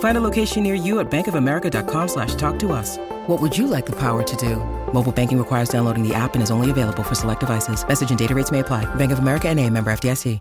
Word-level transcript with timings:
Find 0.00 0.18
a 0.18 0.20
location 0.20 0.64
near 0.64 0.74
you 0.74 0.98
at 0.98 1.08
bankofamerica.com 1.08 2.08
slash 2.08 2.34
talk 2.34 2.58
to 2.58 2.72
us. 2.72 2.98
What 3.28 3.40
would 3.40 3.56
you 3.56 3.68
like 3.68 3.86
the 3.86 3.92
power 4.00 4.24
to 4.24 4.36
do? 4.36 4.56
Mobile 4.92 5.12
banking 5.12 5.38
requires 5.38 5.68
downloading 5.68 6.02
the 6.02 6.16
app 6.16 6.34
and 6.34 6.42
is 6.42 6.50
only 6.50 6.72
available 6.72 7.04
for 7.04 7.14
select 7.14 7.40
devices. 7.40 7.86
Message 7.86 8.10
and 8.10 8.18
data 8.18 8.34
rates 8.34 8.50
may 8.50 8.58
apply. 8.58 8.92
Bank 8.96 9.12
of 9.12 9.20
America 9.20 9.48
and 9.48 9.60
a 9.60 9.70
member 9.70 9.92
FDIC. 9.92 10.40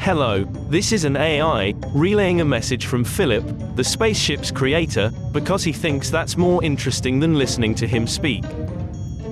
Hello, 0.00 0.44
this 0.70 0.92
is 0.92 1.04
an 1.04 1.14
AI 1.14 1.74
relaying 1.94 2.40
a 2.40 2.44
message 2.44 2.86
from 2.86 3.04
Philip, 3.04 3.44
the 3.76 3.84
spaceship's 3.84 4.50
creator, 4.50 5.12
because 5.30 5.62
he 5.62 5.74
thinks 5.74 6.08
that's 6.08 6.38
more 6.38 6.64
interesting 6.64 7.20
than 7.20 7.34
listening 7.34 7.74
to 7.74 7.86
him 7.86 8.06
speak. 8.06 8.42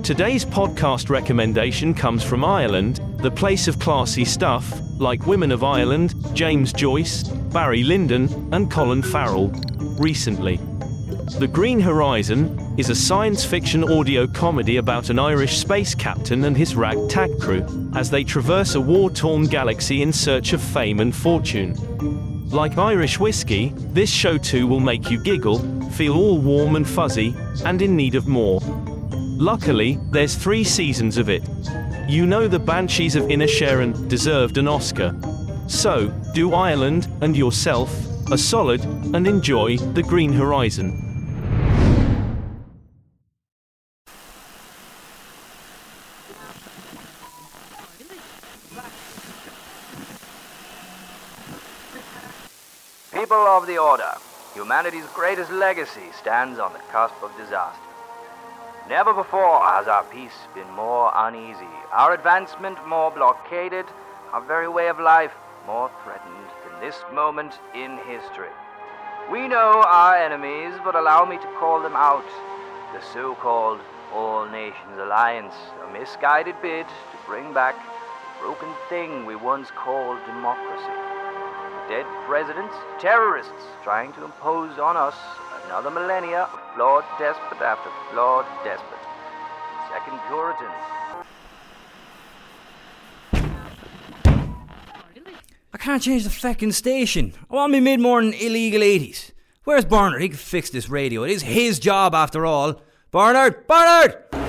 Today's 0.03 0.43
podcast 0.45 1.09
recommendation 1.09 1.93
comes 1.93 2.23
from 2.23 2.43
Ireland, 2.43 2.99
the 3.17 3.29
place 3.29 3.67
of 3.67 3.79
classy 3.79 4.25
stuff, 4.25 4.79
like 4.97 5.27
Women 5.27 5.51
of 5.51 5.63
Ireland, 5.63 6.15
James 6.33 6.73
Joyce, 6.73 7.23
Barry 7.23 7.83
Lyndon, 7.83 8.49
and 8.53 8.71
Colin 8.71 9.03
Farrell. 9.03 9.49
Recently, 9.99 10.57
The 11.37 11.49
Green 11.51 11.79
Horizon 11.79 12.75
is 12.77 12.89
a 12.89 12.95
science 12.95 13.43
fiction 13.45 13.83
audio 13.83 14.25
comedy 14.25 14.77
about 14.77 15.09
an 15.09 15.19
Irish 15.19 15.57
space 15.57 15.93
captain 15.93 16.45
and 16.45 16.57
his 16.57 16.75
ragtag 16.75 17.39
crew 17.39 17.91
as 17.93 18.09
they 18.09 18.23
traverse 18.23 18.75
a 18.75 18.81
war 18.81 19.11
torn 19.11 19.43
galaxy 19.45 20.01
in 20.01 20.11
search 20.11 20.53
of 20.53 20.61
fame 20.61 21.01
and 21.01 21.15
fortune. 21.15 21.75
Like 22.49 22.79
Irish 22.79 23.19
whiskey, 23.19 23.73
this 23.75 24.09
show 24.09 24.37
too 24.37 24.65
will 24.65 24.79
make 24.79 25.11
you 25.11 25.21
giggle, 25.21 25.59
feel 25.91 26.17
all 26.17 26.39
warm 26.39 26.77
and 26.77 26.87
fuzzy, 26.87 27.35
and 27.63 27.79
in 27.81 27.95
need 27.95 28.15
of 28.15 28.27
more. 28.27 28.59
Luckily, 29.41 29.97
there's 30.11 30.35
three 30.35 30.65
seasons 30.65 31.15
of 31.15 31.29
it. 31.29 31.41
You 32.09 32.25
know 32.25 32.49
the 32.49 32.59
Banshees 32.59 33.15
of 33.15 33.23
Inisherin 33.29 34.09
deserved 34.09 34.57
an 34.57 34.67
Oscar. 34.67 35.15
So, 35.69 36.09
do 36.33 36.53
Ireland 36.53 37.07
and 37.21 37.37
yourself 37.37 37.89
a 38.33 38.37
solid 38.37 38.83
and 38.83 39.25
enjoy 39.25 39.77
The 39.77 40.03
Green 40.03 40.33
Horizon. 40.33 40.91
People 53.13 53.37
of 53.37 53.67
the 53.67 53.77
Order, 53.77 54.11
humanity's 54.53 55.07
greatest 55.15 55.49
legacy 55.49 56.11
stands 56.19 56.59
on 56.59 56.73
the 56.73 56.79
cusp 56.91 57.15
of 57.23 57.31
disaster. 57.37 57.88
Never 58.89 59.13
before 59.13 59.61
has 59.69 59.87
our 59.87 60.03
peace 60.05 60.47
been 60.55 60.67
more 60.71 61.11
uneasy, 61.13 61.69
our 61.91 62.15
advancement 62.15 62.75
more 62.87 63.11
blockaded, 63.11 63.85
our 64.33 64.41
very 64.41 64.67
way 64.67 64.87
of 64.87 64.99
life 64.99 65.31
more 65.67 65.91
threatened 66.03 66.47
than 66.65 66.81
this 66.81 66.95
moment 67.13 67.59
in 67.75 67.99
history. 68.07 68.49
We 69.31 69.47
know 69.47 69.83
our 69.85 70.15
enemies, 70.15 70.73
but 70.83 70.95
allow 70.95 71.23
me 71.23 71.37
to 71.37 71.55
call 71.59 71.83
them 71.83 71.95
out. 71.95 72.25
The 72.91 72.99
so 73.13 73.35
called 73.35 73.79
All 74.11 74.49
Nations 74.49 74.97
Alliance, 74.97 75.53
a 75.87 75.93
misguided 75.93 76.59
bid 76.59 76.87
to 76.87 77.17
bring 77.27 77.53
back 77.53 77.75
the 77.75 78.41
broken 78.41 78.73
thing 78.89 79.23
we 79.23 79.35
once 79.35 79.69
called 79.69 80.17
democracy. 80.25 80.97
Dead 81.89 82.07
presidents, 82.25 82.73
terrorists 82.97 83.69
trying 83.83 84.13
to 84.13 84.25
impose 84.25 84.79
on 84.79 84.97
us 84.97 85.15
another 85.67 85.91
millennia 85.91 86.49
of 86.51 86.58
flawed 86.79 87.03
despot 87.19 87.61
after 87.61 87.89
flawed 88.09 88.45
despot. 88.63 88.99
Second 89.91 90.17
Puritans. 90.29 90.71
I 95.73 95.77
can't 95.77 96.01
change 96.01 96.23
the 96.23 96.29
fucking 96.29 96.71
station. 96.71 97.33
I 97.51 97.55
want 97.55 97.73
me 97.73 97.81
mid-morning 97.81 98.31
illegal 98.31 98.79
80s. 98.79 99.31
Where's 99.65 99.83
Bernard? 99.83 100.21
He 100.21 100.29
can 100.29 100.37
fix 100.37 100.69
this 100.69 100.87
radio. 100.87 101.23
It 101.23 101.31
is 101.31 101.41
his 101.41 101.79
job 101.79 102.15
after 102.15 102.45
all. 102.45 102.81
Barnard! 103.11 103.67
Bernard! 103.67 104.48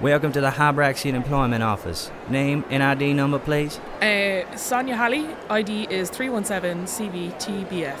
Welcome 0.00 0.30
to 0.30 0.40
the 0.40 0.50
Hybraxian 0.50 1.14
Employment 1.14 1.64
Office. 1.64 2.12
Name, 2.28 2.64
NID 2.70 3.16
number, 3.16 3.40
please. 3.40 3.78
Uh, 4.00 4.44
Sonia 4.56 4.94
Halley, 4.94 5.26
ID 5.50 5.88
is 5.90 6.08
317CVTBF. 6.12 7.98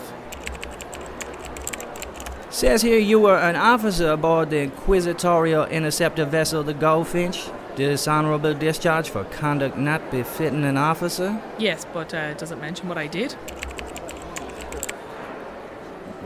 Says 2.50 2.82
here 2.82 3.00
you 3.00 3.18
were 3.18 3.36
an 3.36 3.56
officer 3.56 4.12
aboard 4.12 4.50
the 4.50 4.60
Inquisitorial 4.60 5.64
Interceptor 5.64 6.24
vessel 6.24 6.62
the 6.62 6.72
Goldfinch. 6.72 7.48
Dishonorable 7.74 8.54
discharge 8.54 9.10
for 9.10 9.24
conduct 9.24 9.76
not 9.76 10.08
befitting 10.12 10.62
an 10.62 10.76
officer. 10.76 11.42
Yes, 11.58 11.84
but 11.92 12.14
uh, 12.14 12.34
does 12.34 12.52
it 12.52 12.60
mention 12.60 12.88
what 12.88 12.96
I 12.96 13.08
did? 13.08 13.34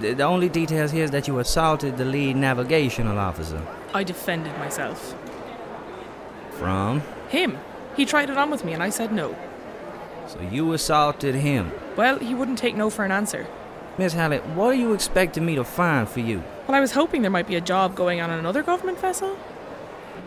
The, 0.00 0.12
the 0.12 0.24
only 0.24 0.50
details 0.50 0.90
here 0.90 1.04
is 1.04 1.12
that 1.12 1.26
you 1.28 1.38
assaulted 1.38 1.96
the 1.96 2.04
lead 2.04 2.36
navigational 2.36 3.18
officer. 3.18 3.66
I 3.94 4.04
defended 4.04 4.56
myself. 4.58 5.14
From? 6.62 7.00
Him. 7.28 7.58
He 7.96 8.04
tried 8.06 8.30
it 8.30 8.38
on 8.38 8.50
with 8.50 8.64
me 8.64 8.72
and 8.72 8.82
I 8.82 8.90
said 8.90 9.12
no. 9.12 9.36
So 10.28 10.40
you 10.40 10.72
assaulted 10.72 11.34
him. 11.34 11.72
Well, 11.96 12.18
he 12.18 12.34
wouldn't 12.34 12.58
take 12.58 12.76
no 12.76 12.88
for 12.88 13.04
an 13.04 13.10
answer. 13.10 13.46
Miss 13.98 14.12
Halley, 14.14 14.38
what 14.38 14.68
are 14.68 14.74
you 14.74 14.92
expecting 14.94 15.44
me 15.44 15.54
to 15.56 15.64
find 15.64 16.08
for 16.08 16.20
you? 16.20 16.42
Well, 16.66 16.76
I 16.76 16.80
was 16.80 16.92
hoping 16.92 17.22
there 17.22 17.30
might 17.30 17.48
be 17.48 17.56
a 17.56 17.60
job 17.60 17.94
going 17.94 18.20
on 18.20 18.30
on 18.30 18.38
another 18.38 18.62
government 18.62 18.98
vessel. 19.00 19.36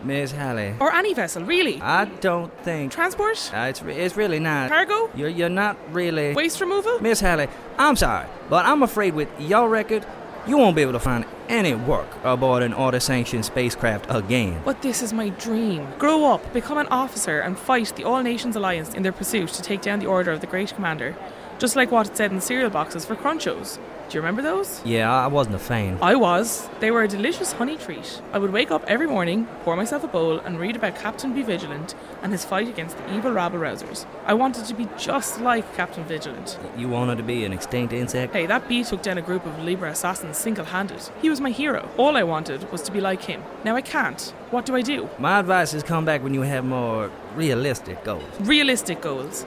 Miss 0.04 0.30
Halley, 0.30 0.74
Or 0.78 0.92
any 0.92 1.14
vessel, 1.14 1.42
really. 1.42 1.80
I 1.80 2.04
don't 2.04 2.52
think. 2.62 2.92
Transport? 2.92 3.50
Uh, 3.52 3.60
it's, 3.70 3.82
re- 3.82 3.96
it's 3.96 4.14
really 4.16 4.38
not. 4.38 4.68
Cargo? 4.68 5.10
You're, 5.16 5.30
you're 5.30 5.48
not 5.48 5.76
really. 5.90 6.34
Waste 6.34 6.60
removal? 6.60 7.00
Miss 7.00 7.18
Halley, 7.20 7.48
I'm 7.78 7.96
sorry, 7.96 8.26
but 8.48 8.66
I'm 8.66 8.82
afraid 8.84 9.14
with 9.14 9.28
your 9.40 9.68
record, 9.68 10.04
you 10.46 10.56
won't 10.56 10.76
be 10.76 10.82
able 10.82 10.92
to 10.92 11.00
find 11.00 11.24
any 11.48 11.74
work 11.74 12.08
aboard 12.22 12.62
an 12.62 12.72
order 12.72 13.00
sanctioned 13.00 13.44
spacecraft 13.44 14.06
again. 14.08 14.60
But 14.64 14.82
this 14.82 15.02
is 15.02 15.12
my 15.12 15.30
dream. 15.30 15.86
Grow 15.98 16.24
up, 16.32 16.52
become 16.52 16.78
an 16.78 16.86
officer, 16.88 17.40
and 17.40 17.58
fight 17.58 17.92
the 17.96 18.04
All 18.04 18.22
Nations 18.22 18.54
Alliance 18.56 18.94
in 18.94 19.02
their 19.02 19.12
pursuit 19.12 19.48
to 19.50 19.62
take 19.62 19.82
down 19.82 19.98
the 19.98 20.06
order 20.06 20.30
of 20.30 20.40
the 20.40 20.46
Great 20.46 20.74
Commander. 20.74 21.16
Just 21.58 21.74
like 21.74 21.90
what 21.90 22.06
it 22.06 22.16
said 22.16 22.30
in 22.30 22.36
the 22.36 22.42
cereal 22.42 22.70
boxes 22.70 23.04
for 23.04 23.16
Crunchos. 23.16 23.78
Do 24.08 24.14
you 24.14 24.20
remember 24.20 24.40
those? 24.40 24.80
Yeah, 24.84 25.12
I 25.12 25.26
wasn't 25.26 25.56
a 25.56 25.58
fan. 25.58 25.98
I 26.00 26.14
was. 26.14 26.68
They 26.78 26.92
were 26.92 27.02
a 27.02 27.08
delicious 27.08 27.52
honey 27.52 27.76
treat. 27.76 28.22
I 28.32 28.38
would 28.38 28.52
wake 28.52 28.70
up 28.70 28.84
every 28.86 29.08
morning, 29.08 29.48
pour 29.64 29.74
myself 29.74 30.04
a 30.04 30.06
bowl, 30.06 30.38
and 30.38 30.60
read 30.60 30.76
about 30.76 30.94
Captain 30.94 31.34
Bee 31.34 31.42
Vigilant 31.42 31.96
and 32.22 32.30
his 32.30 32.44
fight 32.44 32.68
against 32.68 32.96
the 32.96 33.16
evil 33.16 33.32
rabble 33.32 33.58
rousers. 33.58 34.06
I 34.24 34.34
wanted 34.34 34.66
to 34.66 34.74
be 34.74 34.86
just 34.96 35.40
like 35.40 35.74
Captain 35.74 36.04
Vigilant. 36.04 36.56
You 36.76 36.88
wanted 36.88 37.16
to 37.16 37.24
be 37.24 37.44
an 37.44 37.52
extinct 37.52 37.92
insect? 37.92 38.32
Hey, 38.32 38.46
that 38.46 38.68
bee 38.68 38.84
took 38.84 39.02
down 39.02 39.18
a 39.18 39.22
group 39.22 39.44
of 39.44 39.64
Libra 39.64 39.90
assassins 39.90 40.36
single 40.36 40.66
handed. 40.66 41.02
He 41.20 41.28
was 41.28 41.40
my 41.40 41.50
hero. 41.50 41.88
All 41.96 42.16
I 42.16 42.22
wanted 42.22 42.70
was 42.70 42.82
to 42.82 42.92
be 42.92 43.00
like 43.00 43.22
him. 43.22 43.42
Now 43.64 43.74
I 43.74 43.80
can't. 43.80 44.20
What 44.50 44.66
do 44.66 44.76
I 44.76 44.82
do? 44.82 45.08
My 45.18 45.40
advice 45.40 45.74
is 45.74 45.82
come 45.82 46.04
back 46.04 46.22
when 46.22 46.32
you 46.32 46.42
have 46.42 46.64
more 46.64 47.10
realistic 47.34 48.04
goals. 48.04 48.22
Realistic 48.38 49.00
goals. 49.00 49.44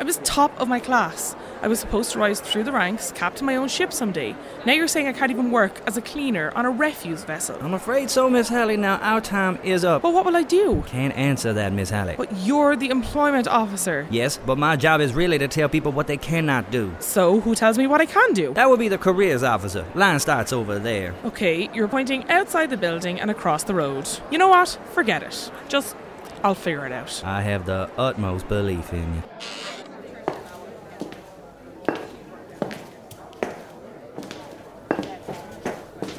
I 0.00 0.04
was 0.04 0.18
top 0.18 0.58
of 0.60 0.68
my 0.68 0.78
class. 0.78 1.34
I 1.60 1.66
was 1.66 1.80
supposed 1.80 2.12
to 2.12 2.20
rise 2.20 2.40
through 2.40 2.62
the 2.62 2.70
ranks, 2.70 3.10
captain 3.16 3.44
my 3.44 3.56
own 3.56 3.66
ship 3.66 3.92
someday. 3.92 4.36
Now 4.64 4.72
you're 4.72 4.86
saying 4.86 5.08
I 5.08 5.12
can't 5.12 5.32
even 5.32 5.50
work 5.50 5.80
as 5.88 5.96
a 5.96 6.00
cleaner 6.00 6.52
on 6.54 6.64
a 6.64 6.70
refuse 6.70 7.24
vessel. 7.24 7.58
I'm 7.60 7.74
afraid 7.74 8.08
so, 8.08 8.30
Miss 8.30 8.48
Halley. 8.48 8.76
Now 8.76 8.98
our 8.98 9.20
time 9.20 9.58
is 9.64 9.84
up. 9.84 10.02
But 10.02 10.14
what 10.14 10.24
will 10.24 10.36
I 10.36 10.44
do? 10.44 10.84
Can't 10.86 11.12
answer 11.16 11.52
that, 11.52 11.72
Miss 11.72 11.90
Halley. 11.90 12.14
But 12.16 12.30
you're 12.36 12.76
the 12.76 12.90
employment 12.90 13.48
officer. 13.48 14.06
Yes, 14.08 14.38
but 14.46 14.56
my 14.56 14.76
job 14.76 15.00
is 15.00 15.14
really 15.14 15.36
to 15.38 15.48
tell 15.48 15.68
people 15.68 15.90
what 15.90 16.06
they 16.06 16.16
cannot 16.16 16.70
do. 16.70 16.94
So 17.00 17.40
who 17.40 17.56
tells 17.56 17.76
me 17.76 17.88
what 17.88 18.00
I 18.00 18.06
can 18.06 18.34
do? 18.34 18.54
That 18.54 18.70
would 18.70 18.78
be 18.78 18.88
the 18.88 18.98
careers 18.98 19.42
officer. 19.42 19.84
Line 19.96 20.20
starts 20.20 20.52
over 20.52 20.78
there. 20.78 21.12
Okay, 21.24 21.68
you're 21.74 21.88
pointing 21.88 22.28
outside 22.30 22.70
the 22.70 22.76
building 22.76 23.20
and 23.20 23.32
across 23.32 23.64
the 23.64 23.74
road. 23.74 24.08
You 24.30 24.38
know 24.38 24.48
what? 24.48 24.78
Forget 24.92 25.24
it. 25.24 25.50
Just, 25.68 25.96
I'll 26.44 26.54
figure 26.54 26.86
it 26.86 26.92
out. 26.92 27.20
I 27.24 27.42
have 27.42 27.66
the 27.66 27.90
utmost 27.98 28.46
belief 28.46 28.92
in 28.92 29.16
you. 29.16 29.22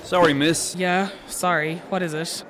Sorry, 0.10 0.34
miss. 0.34 0.76
Yeah, 0.76 1.10
sorry. 1.28 1.76
What 1.90 2.02
is 2.02 2.16
it? 2.16 2.44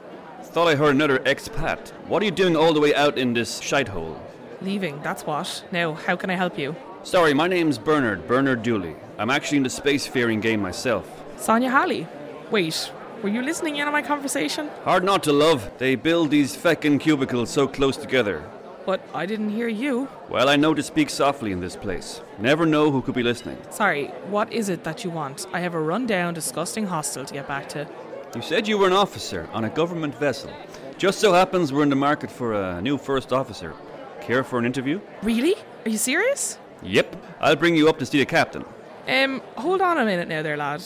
Thought 0.43 0.69
I 0.69 0.75
heard 0.75 0.95
another 0.95 1.19
expat. 1.19 1.89
What 2.07 2.21
are 2.21 2.25
you 2.25 2.31
doing 2.31 2.55
all 2.55 2.71
the 2.71 2.79
way 2.79 2.95
out 2.95 3.17
in 3.17 3.33
this 3.33 3.59
shite 3.59 3.89
hole? 3.89 4.17
Leaving, 4.61 5.01
that's 5.01 5.25
what. 5.25 5.65
Now, 5.69 5.91
how 5.91 6.15
can 6.15 6.29
I 6.29 6.35
help 6.35 6.57
you? 6.57 6.73
Sorry, 7.03 7.33
my 7.33 7.49
name's 7.49 7.77
Bernard, 7.77 8.25
Bernard 8.29 8.63
Dooley. 8.63 8.95
I'm 9.17 9.29
actually 9.29 9.57
in 9.57 9.63
the 9.63 9.69
spacefaring 9.69 10.41
game 10.41 10.61
myself. 10.61 11.05
Sonia 11.35 11.69
Halley. 11.69 12.07
Wait, 12.49 12.93
were 13.21 13.27
you 13.27 13.41
listening 13.41 13.75
in 13.75 13.87
on 13.87 13.91
my 13.91 14.03
conversation? 14.03 14.69
Hard 14.85 15.03
not 15.03 15.21
to 15.23 15.33
love. 15.33 15.69
They 15.79 15.95
build 15.95 16.31
these 16.31 16.55
feckin' 16.55 16.97
cubicles 16.97 17.49
so 17.49 17.67
close 17.67 17.97
together. 17.97 18.49
But 18.85 19.01
I 19.13 19.25
didn't 19.25 19.49
hear 19.49 19.67
you. 19.67 20.07
Well, 20.29 20.49
I 20.49 20.55
know 20.55 20.73
to 20.73 20.81
speak 20.81 21.09
softly 21.09 21.51
in 21.51 21.59
this 21.59 21.75
place. 21.75 22.21
Never 22.39 22.65
know 22.65 22.91
who 22.91 23.01
could 23.01 23.15
be 23.15 23.23
listening. 23.23 23.57
Sorry, 23.69 24.07
what 24.29 24.51
is 24.51 24.69
it 24.69 24.83
that 24.83 25.03
you 25.03 25.09
want? 25.09 25.45
I 25.53 25.59
have 25.59 25.75
a 25.75 25.79
rundown, 25.79 26.33
disgusting 26.33 26.87
hostel 26.87 27.25
to 27.25 27.33
get 27.33 27.47
back 27.47 27.69
to. 27.69 27.87
You 28.35 28.41
said 28.41 28.67
you 28.67 28.77
were 28.77 28.87
an 28.87 28.93
officer 28.93 29.49
on 29.53 29.65
a 29.65 29.69
government 29.69 30.15
vessel. 30.15 30.51
Just 30.97 31.19
so 31.19 31.33
happens 31.33 31.71
we're 31.71 31.83
in 31.83 31.89
the 31.89 31.95
market 31.95 32.31
for 32.31 32.53
a 32.53 32.81
new 32.81 32.97
first 32.97 33.33
officer. 33.33 33.73
Care 34.21 34.43
for 34.43 34.59
an 34.59 34.65
interview? 34.65 34.99
Really? 35.23 35.55
Are 35.85 35.89
you 35.89 35.97
serious? 35.97 36.57
Yep. 36.83 37.15
I'll 37.39 37.55
bring 37.55 37.75
you 37.75 37.89
up 37.89 37.99
to 37.99 38.05
see 38.05 38.19
the 38.19 38.25
captain. 38.25 38.65
Um, 39.07 39.41
hold 39.55 39.81
on 39.81 39.97
a 39.97 40.05
minute 40.05 40.27
now 40.27 40.41
there, 40.41 40.57
lad. 40.57 40.81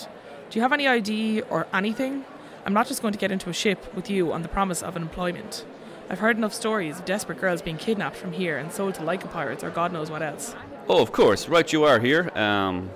Do 0.50 0.58
you 0.58 0.62
have 0.62 0.72
any 0.72 0.88
ID 0.88 1.42
or 1.50 1.68
anything? 1.74 2.26
I'm 2.66 2.74
not 2.74 2.88
just 2.88 3.02
going 3.02 3.12
to 3.12 3.20
get 3.20 3.32
into 3.32 3.50
a 3.50 3.54
ship 3.54 3.94
with 3.96 4.10
you 4.10 4.32
on 4.32 4.42
the 4.42 4.48
promise 4.48 4.82
of 4.82 4.96
an 4.96 5.02
employment. 5.02 5.66
I've 6.10 6.20
heard 6.20 6.38
enough 6.38 6.54
stories 6.54 7.00
of 7.00 7.06
desperate 7.06 7.40
girls 7.40 7.62
being 7.62 7.78
kidnapped 7.78 8.16
from 8.16 8.32
here 8.34 8.58
and 8.58 8.72
sold 8.72 8.96
to 8.96 9.02
Leica 9.02 9.32
pirates 9.32 9.64
or 9.64 9.70
God 9.70 9.92
knows 9.92 10.12
what 10.12 10.22
else. 10.22 10.56
Oh, 10.88 11.02
of 11.02 11.12
course. 11.12 11.48
Right 11.48 11.72
you 11.72 11.84
are 11.86 12.00
here. 12.00 12.30
Um, 12.38 12.90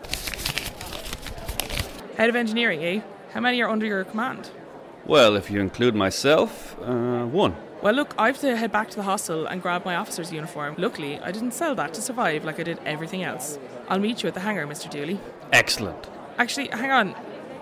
Head 2.18 2.30
of 2.30 2.36
engineering, 2.36 2.84
eh? 2.84 3.02
How 3.34 3.40
many 3.40 3.62
are 3.62 3.70
under 3.70 3.86
your 3.86 4.04
command? 4.04 4.50
well, 5.06 5.36
if 5.38 5.50
you 5.50 5.62
include 5.62 5.96
myself, 5.96 6.76
uh, 6.82 7.24
one. 7.26 7.56
Well, 7.82 7.94
look, 7.94 8.14
I 8.18 8.28
have 8.28 8.40
to 8.40 8.58
head 8.58 8.72
back 8.72 8.90
to 8.90 8.96
the 8.98 9.04
hostel 9.04 9.46
and 9.46 9.62
grab 9.62 9.86
my 9.86 9.96
officer's 9.96 10.34
uniform. 10.34 10.76
Luckily, 10.78 11.20
I 11.20 11.32
didn't 11.32 11.52
sell 11.54 11.76
that 11.76 11.94
to 11.94 12.02
survive 12.02 12.44
like 12.44 12.60
I 12.60 12.64
did 12.64 12.80
everything 12.86 13.24
else. 13.24 13.58
I'll 13.88 14.00
meet 14.00 14.22
you 14.24 14.28
at 14.28 14.34
the 14.34 14.40
hangar, 14.42 14.66
Mr. 14.68 14.90
Dooley. 14.90 15.20
Excellent. 15.54 16.10
Actually, 16.40 16.68
hang 16.70 16.92
on. 16.92 17.12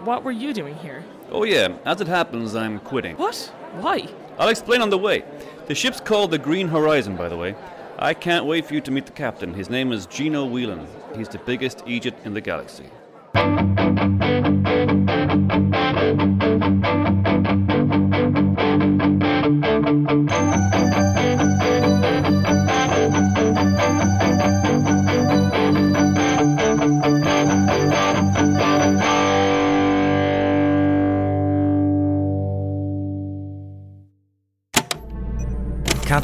What 0.05 0.23
were 0.23 0.31
you 0.31 0.53
doing 0.53 0.75
here? 0.77 1.03
Oh, 1.29 1.43
yeah. 1.43 1.77
As 1.85 1.99
it 2.01 2.07
happens, 2.07 2.55
I'm 2.55 2.79
quitting. 2.79 3.17
What? 3.17 3.35
Why? 3.81 4.07
I'll 4.37 4.49
explain 4.49 4.81
on 4.81 4.89
the 4.89 4.97
way. 4.97 5.23
The 5.67 5.75
ship's 5.75 6.01
called 6.01 6.31
the 6.31 6.37
Green 6.37 6.67
Horizon, 6.67 7.15
by 7.15 7.29
the 7.29 7.37
way. 7.37 7.55
I 7.97 8.13
can't 8.13 8.45
wait 8.45 8.65
for 8.65 8.73
you 8.73 8.81
to 8.81 8.91
meet 8.91 9.05
the 9.05 9.13
captain. 9.13 9.53
His 9.53 9.69
name 9.69 9.93
is 9.93 10.05
Gino 10.05 10.45
Whelan. 10.45 10.85
He's 11.15 11.29
the 11.29 11.39
biggest 11.39 11.83
Egypt 11.87 12.25
in 12.25 12.33
the 12.33 12.41
galaxy. 12.41 12.89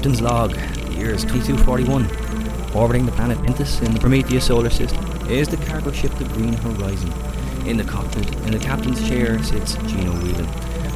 Captain's 0.02 0.22
log. 0.22 0.54
The 0.56 0.94
year 0.96 1.12
is 1.12 1.22
2241. 1.26 2.76
Orbiting 2.76 3.06
the 3.06 3.12
planet 3.12 3.38
Pintus 3.46 3.82
in 3.84 3.94
the 3.94 4.00
Prometheus 4.00 4.48
solar 4.48 4.72
system 4.72 5.06
is 5.30 5.48
the 5.48 5.58
cargo 5.58 5.92
ship 5.92 6.12
the 6.16 6.24
Green 6.24 6.54
Horizon. 6.54 7.14
In 7.68 7.78
the 7.78 7.84
cockpit, 7.84 8.28
in 8.38 8.50
the 8.50 8.58
captain's 8.58 9.08
chair, 9.08 9.38
sits 9.44 9.76
Gino 9.76 10.12
Whelan, 10.14 10.48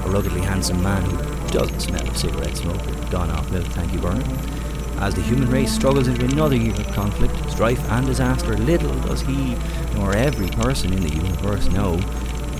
a 0.06 0.10
ruggedly 0.10 0.42
handsome 0.42 0.81
man 0.81 1.04
who 1.04 1.48
doesn't 1.50 1.81
smell 1.81 2.02
of 2.07 2.18
cigarette 2.18 2.57
smoke 2.57 2.81
or 2.88 3.12
gone 3.12 3.30
off 3.30 3.52
milk, 3.52 3.68
thank 3.74 3.94
you, 3.94 4.00
Bernard. 4.00 4.25
As 4.98 5.13
the 5.13 5.22
human 5.22 5.51
race 5.51 5.72
struggles 5.72 6.08
into 6.08 6.25
another 6.25 6.56
year 6.56 6.74
of 6.74 6.88
conflict, 6.94 7.36
strife, 7.51 7.88
and 7.92 8.08
disaster, 8.08 8.58
little 8.58 9.00
does 9.01 9.22
he, 9.22 9.56
nor 9.94 10.16
every 10.16 10.50
person 10.50 10.92
in 10.92 11.01
the 11.01 11.13
universe, 11.16 11.68
know 11.69 11.98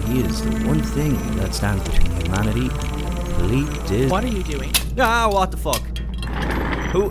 he 0.06 0.20
is 0.20 0.44
the 0.44 0.52
one 0.68 0.84
thing 0.84 1.16
that 1.38 1.56
stands 1.56 1.84
between 1.90 2.12
humanity 2.22 2.70
and 2.70 3.34
complete 3.34 3.88
dis- 3.88 4.12
What 4.12 4.24
are 4.24 4.28
you 4.28 4.44
doing? 4.44 4.72
Ah, 5.00 5.28
what 5.28 5.50
the 5.50 5.58
fuck? 5.58 5.82
Who? 6.96 7.10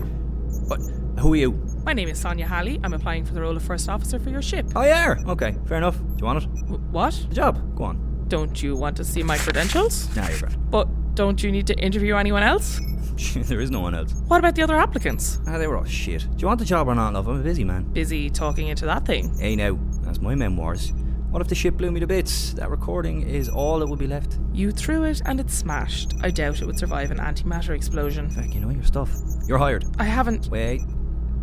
What? 0.69 0.81
Who 1.21 1.35
are 1.35 1.37
you? 1.37 1.53
My 1.85 1.93
name 1.93 2.09
is 2.09 2.19
Sonia 2.19 2.47
Halley. 2.47 2.81
I'm 2.83 2.95
applying 2.95 3.23
for 3.23 3.35
the 3.35 3.43
role 3.43 3.55
of 3.55 3.63
first 3.63 3.87
officer 3.91 4.19
for 4.19 4.31
your 4.31 4.41
ship. 4.41 4.65
Oh, 4.75 4.83
yeah. 4.83 5.17
Okay, 5.29 5.55
fair 5.67 5.77
enough. 5.77 5.99
Do 5.99 6.15
you 6.21 6.25
want 6.25 6.43
it? 6.43 6.55
W- 6.61 6.79
what? 6.91 7.13
The 7.29 7.35
job. 7.35 7.77
Go 7.77 7.85
on. 7.85 8.25
Don't 8.29 8.63
you 8.63 8.77
want 8.77 8.97
to 8.97 9.05
see 9.05 9.23
my 9.23 9.37
credentials? 9.37 10.09
Nah, 10.17 10.27
you're 10.27 10.39
grand. 10.39 10.71
But 10.71 11.15
don't 11.15 11.43
you 11.43 11.53
need 11.53 11.67
to 11.67 11.75
interview 11.75 12.17
anyone 12.17 12.43
else? 12.43 12.81
there 13.37 13.61
is 13.61 13.71
no 13.71 13.81
one 13.81 13.95
else. 13.95 14.15
What 14.27 14.39
about 14.39 14.55
the 14.55 14.63
other 14.63 14.75
applicants? 14.75 15.39
Ah, 15.47 15.59
they 15.59 15.67
were 15.67 15.77
all 15.77 15.85
shit. 15.85 16.23
Do 16.23 16.39
you 16.39 16.47
want 16.47 16.61
the 16.61 16.65
job 16.65 16.89
or 16.89 16.95
not, 16.95 17.13
love? 17.13 17.29
I'm 17.29 17.41
a 17.41 17.43
busy 17.43 17.63
man. 17.63 17.85
Busy 17.93 18.31
talking 18.31 18.69
into 18.69 18.87
that 18.87 19.05
thing. 19.05 19.37
Hey, 19.39 19.55
now, 19.55 19.79
that's 20.01 20.19
my 20.19 20.35
memoirs. 20.35 20.95
What 21.29 21.43
if 21.43 21.49
the 21.49 21.55
ship 21.55 21.77
blew 21.77 21.91
me 21.91 22.01
to 22.01 22.07
bits? 22.07 22.55
That 22.55 22.71
recording 22.71 23.29
is 23.29 23.51
all 23.51 23.81
that 23.81 23.89
would 23.89 23.99
be 23.99 24.07
left. 24.07 24.39
You 24.55 24.71
threw 24.71 25.03
it 25.03 25.21
and 25.27 25.41
it 25.41 25.51
smashed. 25.51 26.15
I 26.23 26.31
doubt 26.31 26.63
it 26.63 26.65
would 26.65 26.79
survive 26.79 27.11
an 27.11 27.19
antimatter 27.19 27.75
explosion. 27.77 28.31
Fuck, 28.31 28.55
you 28.55 28.61
know 28.61 28.71
your 28.71 28.85
stuff. 28.85 29.11
You're 29.47 29.59
hired. 29.59 29.85
I 29.99 30.05
haven't. 30.05 30.49
Wait, 30.49 30.83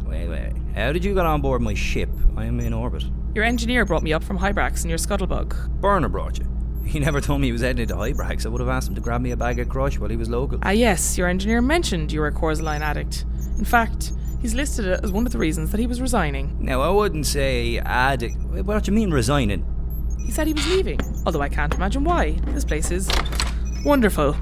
wait, 0.06 0.28
wait. 0.28 0.54
How 0.76 0.92
did 0.92 1.06
you 1.06 1.14
get 1.14 1.26
on 1.26 1.42
board 1.42 1.62
my 1.62 1.74
ship? 1.74 2.10
I 2.36 2.46
am 2.46 2.60
in 2.60 2.74
orbit. 2.74 3.04
Your 3.36 3.44
engineer 3.44 3.86
brought 3.86 4.04
me 4.04 4.14
up 4.14 4.24
from 4.24 4.40
Hybrax 4.40 4.84
in 4.84 4.90
your 4.90 4.98
scuttlebug. 4.98 5.82
Burner 5.82 6.10
brought 6.10 6.40
you. 6.40 6.48
He 6.86 7.00
never 7.00 7.22
told 7.22 7.42
me 7.42 7.48
he 7.48 7.52
was 7.54 7.62
heading 7.62 7.88
to 7.88 7.96
Hybrax. 7.96 8.46
I 8.46 8.50
would 8.50 8.60
have 8.60 8.70
asked 8.70 8.90
him 8.90 8.96
to 8.96 9.02
grab 9.02 9.22
me 9.22 9.32
a 9.32 9.38
bag 9.38 9.60
of 9.60 9.70
crush 9.70 9.98
while 10.00 10.10
he 10.10 10.18
was 10.18 10.30
local. 10.30 10.60
Ah, 10.64 10.72
yes, 10.72 11.18
your 11.18 11.28
engineer 11.28 11.62
mentioned 11.62 12.12
you 12.12 12.20
were 12.20 12.28
a 12.28 12.32
Corsaline 12.32 12.82
addict. 12.82 13.24
In 13.58 13.64
fact, 13.66 14.12
he's 14.42 14.54
listed 14.56 14.86
it 14.86 15.00
as 15.04 15.12
one 15.12 15.26
of 15.26 15.32
the 15.32 15.38
reasons 15.38 15.72
that 15.72 15.80
he 15.80 15.88
was 15.88 16.02
resigning. 16.02 16.58
Now, 16.60 16.82
I 16.82 16.90
wouldn't 16.90 17.28
say 17.28 17.78
addict. 17.78 18.36
What 18.38 18.84
do 18.84 18.92
you 18.92 18.96
mean 18.96 19.12
resigning? 19.12 19.66
He 20.26 20.32
said 20.32 20.48
he 20.48 20.54
was 20.54 20.68
leaving, 20.68 21.00
although 21.26 21.42
I 21.42 21.50
can't 21.50 21.74
imagine 21.74 22.04
why. 22.04 22.32
This 22.48 22.66
place 22.66 22.92
is 22.92 23.10
wonderful. 23.86 24.36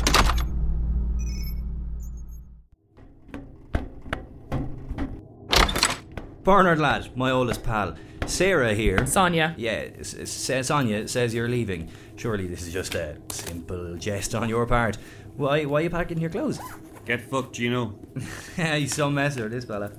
Bernard 6.43 6.79
lad, 6.79 7.15
my 7.15 7.31
oldest 7.31 7.63
pal. 7.63 7.95
Sarah 8.25 8.73
here. 8.73 9.05
Sonia. 9.07 9.55
Yeah, 9.57 9.87
s- 9.99 10.15
s- 10.49 10.67
Sonia 10.67 11.07
says 11.07 11.33
you're 11.33 11.49
leaving. 11.49 11.89
Surely 12.15 12.47
this 12.47 12.61
is 12.65 12.73
just 12.73 12.95
a 12.95 13.17
simple 13.29 13.95
jest 13.95 14.35
on 14.35 14.49
your 14.49 14.65
part. 14.65 14.97
Why, 15.35 15.65
why 15.65 15.79
are 15.79 15.83
you 15.83 15.89
packing 15.89 16.19
your 16.19 16.29
clothes? 16.29 16.59
Get 17.05 17.21
fucked, 17.21 17.55
Gino. 17.55 17.97
He's 18.55 18.93
some 18.95 19.15
messer, 19.15 19.49
this 19.49 19.65
fella. 19.65 19.91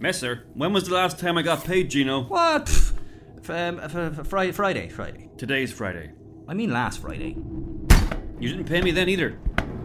Messer, 0.00 0.44
when 0.54 0.72
was 0.72 0.88
the 0.88 0.94
last 0.94 1.18
time 1.18 1.38
I 1.38 1.42
got 1.42 1.64
paid, 1.64 1.90
Gino? 1.90 2.22
What? 2.24 2.66
Pff, 2.66 2.92
f- 3.38 3.50
um, 3.50 3.80
f- 3.80 4.18
f- 4.18 4.26
Friday, 4.26 4.52
Friday, 4.52 4.88
Friday. 4.88 5.28
Today's 5.36 5.72
Friday. 5.72 6.10
I 6.48 6.54
mean 6.54 6.72
last 6.72 7.00
Friday. 7.00 7.36
You 8.40 8.48
didn't 8.48 8.64
pay 8.64 8.80
me 8.80 8.90
then 8.90 9.08
either. 9.08 9.38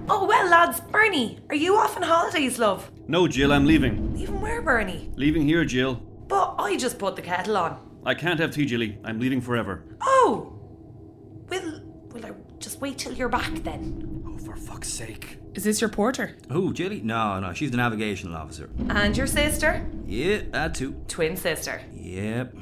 Oh, 0.10 0.26
well, 0.26 0.50
lads, 0.50 0.82
Bernie, 0.82 1.40
are 1.50 1.56
you 1.56 1.78
off 1.78 1.96
on 1.96 2.04
holidays, 2.04 2.60
love? 2.60 2.92
No, 3.08 3.28
Jill, 3.28 3.54
I'm 3.54 3.66
leaving. 3.66 4.14
Leaving 4.14 4.42
where, 4.42 4.62
Bernie? 4.62 5.10
Leaving 5.16 5.44
here, 5.48 5.64
Jill. 5.66 5.96
But 6.28 6.56
I 6.60 6.76
just 6.78 7.00
put 7.00 7.16
the 7.16 7.22
kettle 7.22 7.58
on. 7.58 7.80
I 8.06 8.14
can't 8.14 8.40
have 8.40 8.52
tea, 8.52 8.66
Jilly. 8.66 8.98
I'm 9.06 9.20
leaving 9.20 9.40
forever. 9.40 9.86
Oh! 10.02 10.60
Will, 11.48 11.82
will 12.12 12.26
I 12.26 12.32
just 12.60 12.82
wait 12.82 12.98
till 12.98 13.14
you're 13.14 13.30
back 13.30 13.54
then? 13.64 14.24
Oh, 14.28 14.38
for 14.38 14.56
fuck's 14.58 14.90
sake. 14.90 15.38
Is 15.54 15.64
this 15.64 15.80
your 15.80 15.90
porter? 15.90 16.36
Who, 16.52 16.74
Jilly? 16.74 17.02
No, 17.02 17.40
no, 17.40 17.54
she's 17.54 17.72
the 17.72 17.78
navigational 17.78 18.36
officer. 18.36 18.70
And 18.90 19.16
your 19.16 19.28
sister? 19.28 19.86
Yeah, 20.06 20.42
that 20.52 20.76
too. 20.76 20.94
Twin 21.08 21.38
sister. 21.38 21.82
Yep. 21.94 22.56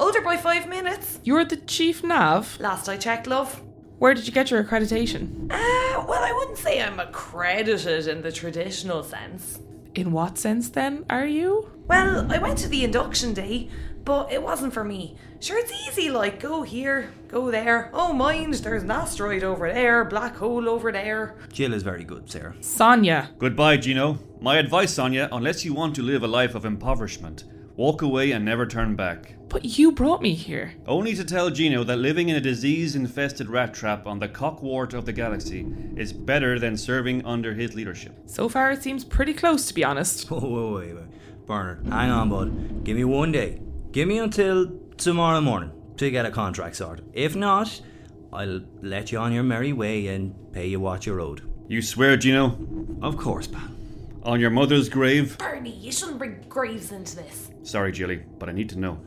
Older 0.00 0.20
by 0.22 0.36
five 0.36 0.68
minutes. 0.68 1.20
You're 1.24 1.44
the 1.44 1.56
chief 1.56 2.02
nav? 2.02 2.58
Last 2.60 2.88
I 2.88 2.96
checked, 2.96 3.26
love. 3.26 3.62
Where 3.98 4.12
did 4.14 4.26
you 4.26 4.32
get 4.32 4.50
your 4.50 4.62
accreditation? 4.62 5.50
Uh, 5.50 6.04
well, 6.06 6.22
I 6.22 6.32
wouldn't 6.32 6.58
say 6.58 6.82
I'm 6.82 7.00
accredited 7.00 8.08
in 8.08 8.20
the 8.22 8.30
traditional 8.30 9.02
sense. 9.02 9.58
In 9.94 10.12
what 10.12 10.36
sense 10.36 10.68
then 10.68 11.06
are 11.08 11.26
you? 11.26 11.70
Well, 11.88 12.30
I 12.30 12.38
went 12.38 12.58
to 12.58 12.68
the 12.68 12.84
induction 12.84 13.32
day, 13.32 13.70
but 14.04 14.30
it 14.30 14.42
wasn't 14.42 14.74
for 14.74 14.84
me. 14.84 15.16
Sure, 15.40 15.58
it's 15.58 15.72
easy, 15.88 16.10
like, 16.10 16.40
go 16.40 16.62
here, 16.62 17.10
go 17.28 17.50
there. 17.50 17.90
Oh, 17.94 18.12
mind, 18.12 18.54
there's 18.54 18.82
an 18.82 18.90
asteroid 18.90 19.42
over 19.42 19.72
there, 19.72 20.04
black 20.04 20.36
hole 20.36 20.68
over 20.68 20.92
there. 20.92 21.36
Jill 21.50 21.72
is 21.72 21.82
very 21.82 22.04
good, 22.04 22.30
Sarah. 22.30 22.54
Sonia. 22.60 23.30
Goodbye, 23.38 23.78
Gino. 23.78 24.18
My 24.40 24.58
advice, 24.58 24.92
Sonia, 24.92 25.30
unless 25.32 25.64
you 25.64 25.72
want 25.72 25.94
to 25.94 26.02
live 26.02 26.22
a 26.22 26.28
life 26.28 26.54
of 26.54 26.66
impoverishment, 26.66 27.44
walk 27.76 28.02
away 28.02 28.32
and 28.32 28.44
never 28.44 28.66
turn 28.66 28.96
back. 28.96 29.34
But 29.48 29.78
you 29.78 29.92
brought 29.92 30.22
me 30.22 30.34
here. 30.34 30.74
Only 30.86 31.14
to 31.14 31.24
tell 31.24 31.50
Gino 31.50 31.84
that 31.84 31.98
living 31.98 32.28
in 32.28 32.36
a 32.36 32.40
disease 32.40 32.96
infested 32.96 33.48
rat 33.48 33.72
trap 33.72 34.06
on 34.06 34.18
the 34.18 34.28
cockwart 34.28 34.92
of 34.92 35.06
the 35.06 35.12
galaxy 35.12 35.66
is 35.96 36.12
better 36.12 36.58
than 36.58 36.76
serving 36.76 37.24
under 37.24 37.54
his 37.54 37.74
leadership. 37.74 38.18
So 38.26 38.48
far, 38.48 38.72
it 38.72 38.82
seems 38.82 39.04
pretty 39.04 39.34
close, 39.34 39.66
to 39.68 39.74
be 39.74 39.84
honest. 39.84 40.28
Whoa, 40.30 40.40
whoa, 40.40 40.78
wait, 40.78 40.94
wait. 40.94 41.46
Bernard, 41.46 41.86
hang 41.86 42.10
on, 42.10 42.28
bud. 42.28 42.84
Give 42.84 42.96
me 42.96 43.04
one 43.04 43.30
day. 43.30 43.60
Give 43.92 44.08
me 44.08 44.18
until 44.18 44.72
tomorrow 44.96 45.40
morning 45.40 45.70
to 45.96 46.10
get 46.10 46.26
a 46.26 46.30
contract 46.30 46.76
sorted. 46.76 47.08
If 47.12 47.36
not, 47.36 47.80
I'll 48.32 48.62
let 48.82 49.12
you 49.12 49.18
on 49.18 49.32
your 49.32 49.44
merry 49.44 49.72
way 49.72 50.08
and 50.08 50.34
pay 50.52 50.66
you 50.66 50.80
what 50.80 51.06
you're 51.06 51.20
owed. 51.20 51.48
You 51.68 51.82
swear, 51.82 52.16
Gino? 52.16 52.58
Of 53.00 53.16
course, 53.16 53.46
pal. 53.46 53.70
On 54.24 54.40
your 54.40 54.50
mother's 54.50 54.88
grave? 54.88 55.38
Bernie, 55.38 55.70
you 55.70 55.92
shouldn't 55.92 56.18
bring 56.18 56.44
graves 56.48 56.90
into 56.90 57.14
this. 57.14 57.50
Sorry, 57.66 57.90
Jilly, 57.90 58.22
but 58.38 58.48
I 58.48 58.52
need 58.52 58.68
to 58.70 58.78
know. 58.78 59.00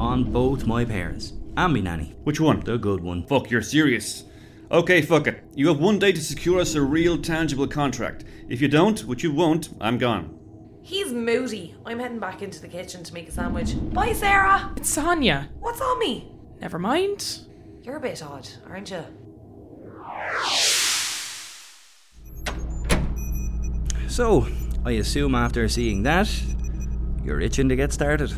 On 0.00 0.32
both 0.32 0.66
my 0.66 0.84
parents 0.84 1.34
and 1.56 1.72
me 1.72 1.80
nanny. 1.80 2.16
Which 2.24 2.40
one? 2.40 2.58
The 2.58 2.76
good 2.76 3.00
one. 3.00 3.24
Fuck, 3.28 3.48
you're 3.48 3.62
serious. 3.62 4.24
Okay, 4.72 5.02
fuck 5.02 5.28
it. 5.28 5.44
You 5.54 5.68
have 5.68 5.78
one 5.78 6.00
day 6.00 6.10
to 6.10 6.20
secure 6.20 6.60
us 6.60 6.74
a 6.74 6.82
real, 6.82 7.16
tangible 7.16 7.68
contract. 7.68 8.24
If 8.48 8.60
you 8.60 8.66
don't, 8.66 8.98
which 9.04 9.22
you 9.22 9.32
won't, 9.32 9.68
I'm 9.80 9.98
gone. 9.98 10.36
He's 10.82 11.12
moody. 11.12 11.76
I'm 11.86 12.00
heading 12.00 12.18
back 12.18 12.42
into 12.42 12.60
the 12.60 12.66
kitchen 12.66 13.04
to 13.04 13.14
make 13.14 13.28
a 13.28 13.32
sandwich. 13.32 13.76
Bye, 13.92 14.14
Sarah. 14.14 14.72
It's 14.76 14.90
Sonia. 14.90 15.48
What's 15.60 15.80
on 15.80 16.00
me? 16.00 16.32
Never 16.60 16.80
mind. 16.80 17.38
You're 17.82 17.98
a 17.98 18.00
bit 18.00 18.20
odd, 18.20 18.48
aren't 18.68 18.90
you? 18.90 19.04
So, 24.08 24.48
I 24.84 24.92
assume 24.92 25.36
after 25.36 25.68
seeing 25.68 26.02
that, 26.02 26.28
you're 27.24 27.40
itching 27.40 27.68
to 27.68 27.76
get 27.76 27.92
started. 27.92 28.32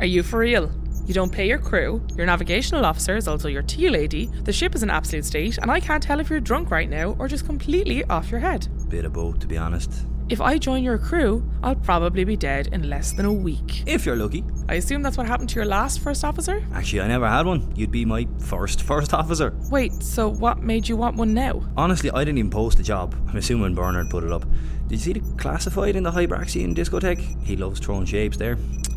Are 0.00 0.06
you 0.06 0.22
for 0.22 0.40
real? 0.40 0.70
You 1.06 1.12
don't 1.12 1.30
pay 1.30 1.46
your 1.46 1.58
crew, 1.58 2.02
your 2.16 2.26
navigational 2.26 2.86
officer 2.86 3.16
is 3.16 3.28
also 3.28 3.48
your 3.48 3.62
tea 3.62 3.90
lady, 3.90 4.26
the 4.44 4.52
ship 4.52 4.74
is 4.74 4.82
in 4.82 4.90
absolute 4.90 5.26
state, 5.26 5.58
and 5.58 5.70
I 5.70 5.78
can't 5.78 6.02
tell 6.02 6.18
if 6.18 6.30
you're 6.30 6.40
drunk 6.40 6.70
right 6.70 6.88
now 6.88 7.14
or 7.18 7.28
just 7.28 7.44
completely 7.44 8.04
off 8.04 8.30
your 8.30 8.40
head. 8.40 8.68
Bit 8.88 9.04
of 9.04 9.12
both, 9.12 9.38
to 9.40 9.46
be 9.46 9.58
honest. 9.58 10.06
If 10.30 10.40
I 10.40 10.56
join 10.56 10.82
your 10.82 10.96
crew, 10.96 11.44
I'll 11.62 11.74
probably 11.74 12.24
be 12.24 12.34
dead 12.34 12.68
in 12.72 12.88
less 12.88 13.12
than 13.12 13.26
a 13.26 13.32
week. 13.32 13.82
If 13.86 14.06
you're 14.06 14.16
lucky. 14.16 14.42
I 14.70 14.76
assume 14.76 15.02
that's 15.02 15.18
what 15.18 15.26
happened 15.26 15.50
to 15.50 15.56
your 15.56 15.66
last 15.66 16.00
first 16.00 16.24
officer? 16.24 16.64
Actually, 16.72 17.02
I 17.02 17.08
never 17.08 17.28
had 17.28 17.44
one. 17.44 17.70
You'd 17.76 17.90
be 17.90 18.06
my 18.06 18.26
first 18.38 18.82
first 18.82 19.12
officer. 19.12 19.52
Wait, 19.70 19.92
so 20.02 20.28
what 20.28 20.62
made 20.62 20.88
you 20.88 20.96
want 20.96 21.16
one 21.16 21.34
now? 21.34 21.62
Honestly, 21.76 22.10
I 22.10 22.20
didn't 22.24 22.38
even 22.38 22.50
post 22.50 22.78
the 22.78 22.82
job. 22.82 23.14
I'm 23.28 23.36
assuming 23.36 23.74
Bernard 23.74 24.08
put 24.08 24.24
it 24.24 24.32
up. 24.32 24.46
Did 24.88 24.92
you 24.92 24.98
see 24.98 25.12
the 25.12 25.36
classified 25.36 25.94
in 25.94 26.04
the 26.04 26.12
Hybraxian 26.12 26.74
discotheque? 26.74 27.44
He 27.44 27.56
loves 27.56 27.78
throwing 27.78 28.06
shapes 28.06 28.38
there. 28.38 28.56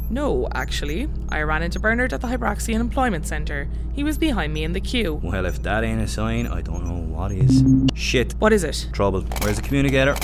No, 0.09 0.47
actually. 0.55 1.09
I 1.27 1.41
ran 1.41 1.61
into 1.61 1.77
Bernard 1.77 2.13
at 2.13 2.21
the 2.21 2.27
Hybraxian 2.27 2.79
Employment 2.79 3.27
Centre. 3.27 3.67
He 3.91 4.05
was 4.05 4.17
behind 4.17 4.53
me 4.53 4.63
in 4.63 4.71
the 4.71 4.79
queue. 4.79 5.19
Well, 5.21 5.45
if 5.45 5.61
that 5.63 5.83
ain't 5.83 5.99
a 5.99 6.07
sign, 6.07 6.47
I 6.47 6.61
don't 6.61 6.85
know 6.85 7.13
what 7.13 7.33
is. 7.33 7.65
Shit. 7.95 8.33
What 8.39 8.53
is 8.53 8.63
it? 8.63 8.87
Trouble. 8.93 9.25
Where's 9.41 9.57
the 9.57 9.61
communicator? 9.61 10.15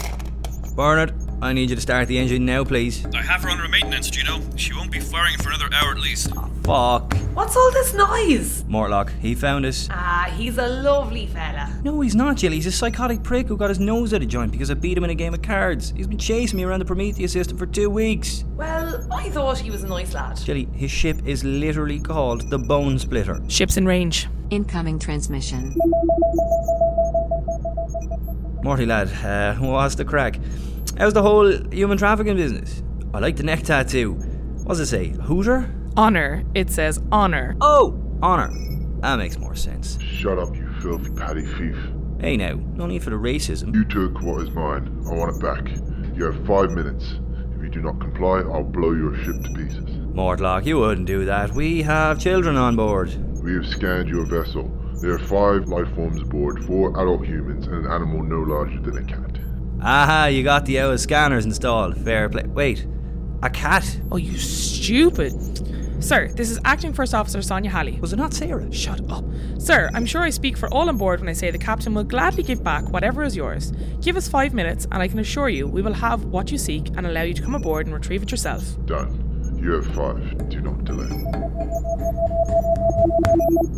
Bernard, 0.76 1.14
I 1.42 1.54
need 1.54 1.70
you 1.70 1.76
to 1.76 1.82
start 1.82 2.08
the 2.08 2.18
engine 2.18 2.46
now, 2.46 2.64
please. 2.64 3.06
I 3.14 3.22
have 3.22 3.44
her 3.44 3.50
under 3.50 3.68
maintenance, 3.68 4.10
Gino. 4.10 4.42
She 4.56 4.74
won't 4.74 4.92
be 4.92 5.00
firing 5.00 5.38
for 5.38 5.50
another 5.50 5.70
hour 5.72 5.92
at 5.92 6.00
least. 6.00 6.34
Fuck. 6.64 7.14
What's 7.36 7.56
all 7.56 7.72
this 7.72 7.94
noise? 7.94 8.64
Mortlock, 8.64 9.12
he 9.20 9.36
found 9.36 9.66
us. 9.66 9.88
Ah, 9.92 10.34
he's 10.36 10.58
a 10.58 10.68
lovely 10.68 11.28
fella. 11.28 11.72
No, 11.84 12.02
he's 12.02 12.16
not, 12.16 12.38
Jill. 12.38 12.54
He's 12.54 12.66
a 12.66 12.72
psychotic 12.72 13.22
prick 13.22 13.48
who 13.48 13.58
got 13.58 13.70
his 13.70 13.80
nose 13.80 14.14
out 14.14 14.22
of 14.24 14.28
joint 14.30 14.52
because 14.52 14.72
I 14.72 14.74
beat 14.74 14.98
him 14.98 15.04
in 15.04 15.10
a 15.12 15.16
game 15.16 15.34
of 15.34 15.42
cards. 15.44 15.94
He's 15.96 16.08
been 16.08 16.18
chasing 16.18 16.58
me 16.58 16.64
around 16.64 16.80
the 16.80 16.86
Prometheus 16.86 17.34
system 17.34 17.58
for 17.58 17.66
two 17.68 17.90
weeks. 17.90 18.44
Well, 18.56 19.06
I 19.12 19.30
thought 19.30 19.60
he 19.60 19.70
was 19.70 19.84
a 19.84 19.88
nice 19.88 20.14
lad. 20.14 20.38
Jilly, 20.38 20.68
his 20.74 20.90
ship 20.90 21.20
is 21.28 21.44
literally 21.44 22.00
called 22.00 22.50
the 22.50 22.58
Bone 22.58 22.98
Splitter. 22.98 23.42
Ship's 23.48 23.78
in 23.78 23.86
range. 23.86 24.28
Incoming 24.50 25.00
transmission. 25.00 25.76
Morty 28.64 28.86
lad, 28.86 29.10
uh, 29.26 29.56
what's 29.60 29.96
the 29.96 30.06
crack? 30.06 30.40
How's 30.98 31.14
the 31.14 31.22
whole 31.22 31.52
human 31.70 31.98
trafficking 31.98 32.38
business? 32.38 32.82
I 33.14 33.20
like 33.20 33.36
the 33.36 33.44
neck 33.44 33.64
tattoo. 33.64 34.14
What's 34.64 34.80
it 34.80 34.86
say? 34.86 35.10
Hooter? 35.10 35.70
Honor. 35.98 36.46
It 36.56 36.70
says 36.70 37.02
honor. 37.12 37.58
Oh, 37.60 38.02
honor. 38.22 38.50
That 39.02 39.18
makes 39.18 39.38
more 39.38 39.54
sense. 39.56 40.00
Shut 40.02 40.40
up, 40.40 40.56
you 40.56 40.72
filthy 40.82 41.10
paddy 41.12 41.46
thief. 41.46 41.76
Hey 42.22 42.38
now, 42.38 42.54
no 42.54 42.86
need 42.86 43.04
for 43.04 43.10
the 43.10 43.18
racism. 43.18 43.76
You 43.76 43.84
took 43.84 44.22
what 44.22 44.44
is 44.44 44.52
mine. 44.52 45.04
I 45.08 45.14
want 45.14 45.36
it 45.36 45.42
back. 45.42 46.16
You 46.16 46.24
have 46.32 46.48
five 46.48 46.72
minutes. 46.72 47.16
If 47.58 47.62
you 47.64 47.70
do 47.70 47.82
not 47.82 48.00
comply, 48.00 48.40
I'll 48.40 48.64
blow 48.64 48.94
your 48.94 49.14
ship 49.26 49.44
to 49.44 49.54
pieces. 49.54 49.90
Mortlock, 50.16 50.66
you 50.66 50.80
wouldn't 50.80 51.08
do 51.08 51.26
that. 51.26 51.52
We 51.52 51.82
have 51.82 52.18
children 52.18 52.56
on 52.56 52.78
board. 52.78 53.14
We 53.44 53.56
have 53.56 53.68
scanned 53.68 54.08
your 54.08 54.26
vessel. 54.26 54.72
There 55.04 55.12
are 55.14 55.20
five 55.20 55.68
life 55.68 55.94
forms 55.96 56.22
aboard, 56.22 56.64
four 56.64 56.92
adult 56.92 57.26
humans, 57.26 57.68
and 57.68 57.86
an 57.86 57.92
animal 57.92 58.24
no 58.24 58.40
larger 58.40 58.80
than 58.80 59.00
a 59.00 59.04
cat. 59.04 59.38
Aha, 59.82 60.28
you 60.28 60.44
got 60.44 60.66
the 60.66 60.80
OS 60.80 61.02
scanners 61.02 61.44
installed. 61.44 61.98
Fair 62.06 62.30
play. 62.30 62.44
Wait, 62.44 62.88
a 63.42 63.50
cat? 63.50 64.00
Oh, 64.14 64.16
you 64.16 64.38
stupid. 64.38 65.34
Sir, 66.02 66.30
this 66.30 66.50
is 66.50 66.58
Acting 66.64 66.94
First 66.94 67.14
Officer 67.14 67.42
Sonia 67.42 67.70
Halley. 67.70 68.00
Was 68.00 68.14
it 68.14 68.16
not 68.16 68.34
Sarah? 68.34 68.72
Shut 68.72 69.02
up. 69.12 69.26
Sir, 69.58 69.92
I'm 69.94 70.06
sure 70.06 70.22
I 70.22 70.30
speak 70.30 70.56
for 70.56 70.74
all 70.74 70.88
on 70.88 70.96
board 70.96 71.20
when 71.20 71.28
I 71.28 71.34
say 71.34 71.52
the 71.52 71.58
captain 71.58 71.94
will 71.94 72.06
gladly 72.06 72.44
give 72.44 72.64
back 72.64 72.88
whatever 72.88 73.24
is 73.24 73.36
yours. 73.36 73.74
Give 74.00 74.16
us 74.16 74.30
five 74.30 74.54
minutes, 74.54 74.88
and 74.90 75.04
I 75.04 75.10
can 75.10 75.20
assure 75.20 75.50
you 75.50 75.68
we 75.68 75.82
will 75.82 75.92
have 75.92 76.24
what 76.24 76.50
you 76.50 76.58
seek 76.58 76.88
and 76.96 77.06
allow 77.06 77.24
you 77.24 77.34
to 77.34 77.42
come 77.42 77.56
aboard 77.56 77.88
and 77.88 77.94
retrieve 77.94 78.24
it 78.24 78.32
yourself. 78.32 78.64
Done. 78.86 79.60
You 79.62 79.72
have 79.74 79.86
five. 79.88 80.48
Do 80.48 80.62
not 80.62 80.86
delay. 80.86 81.10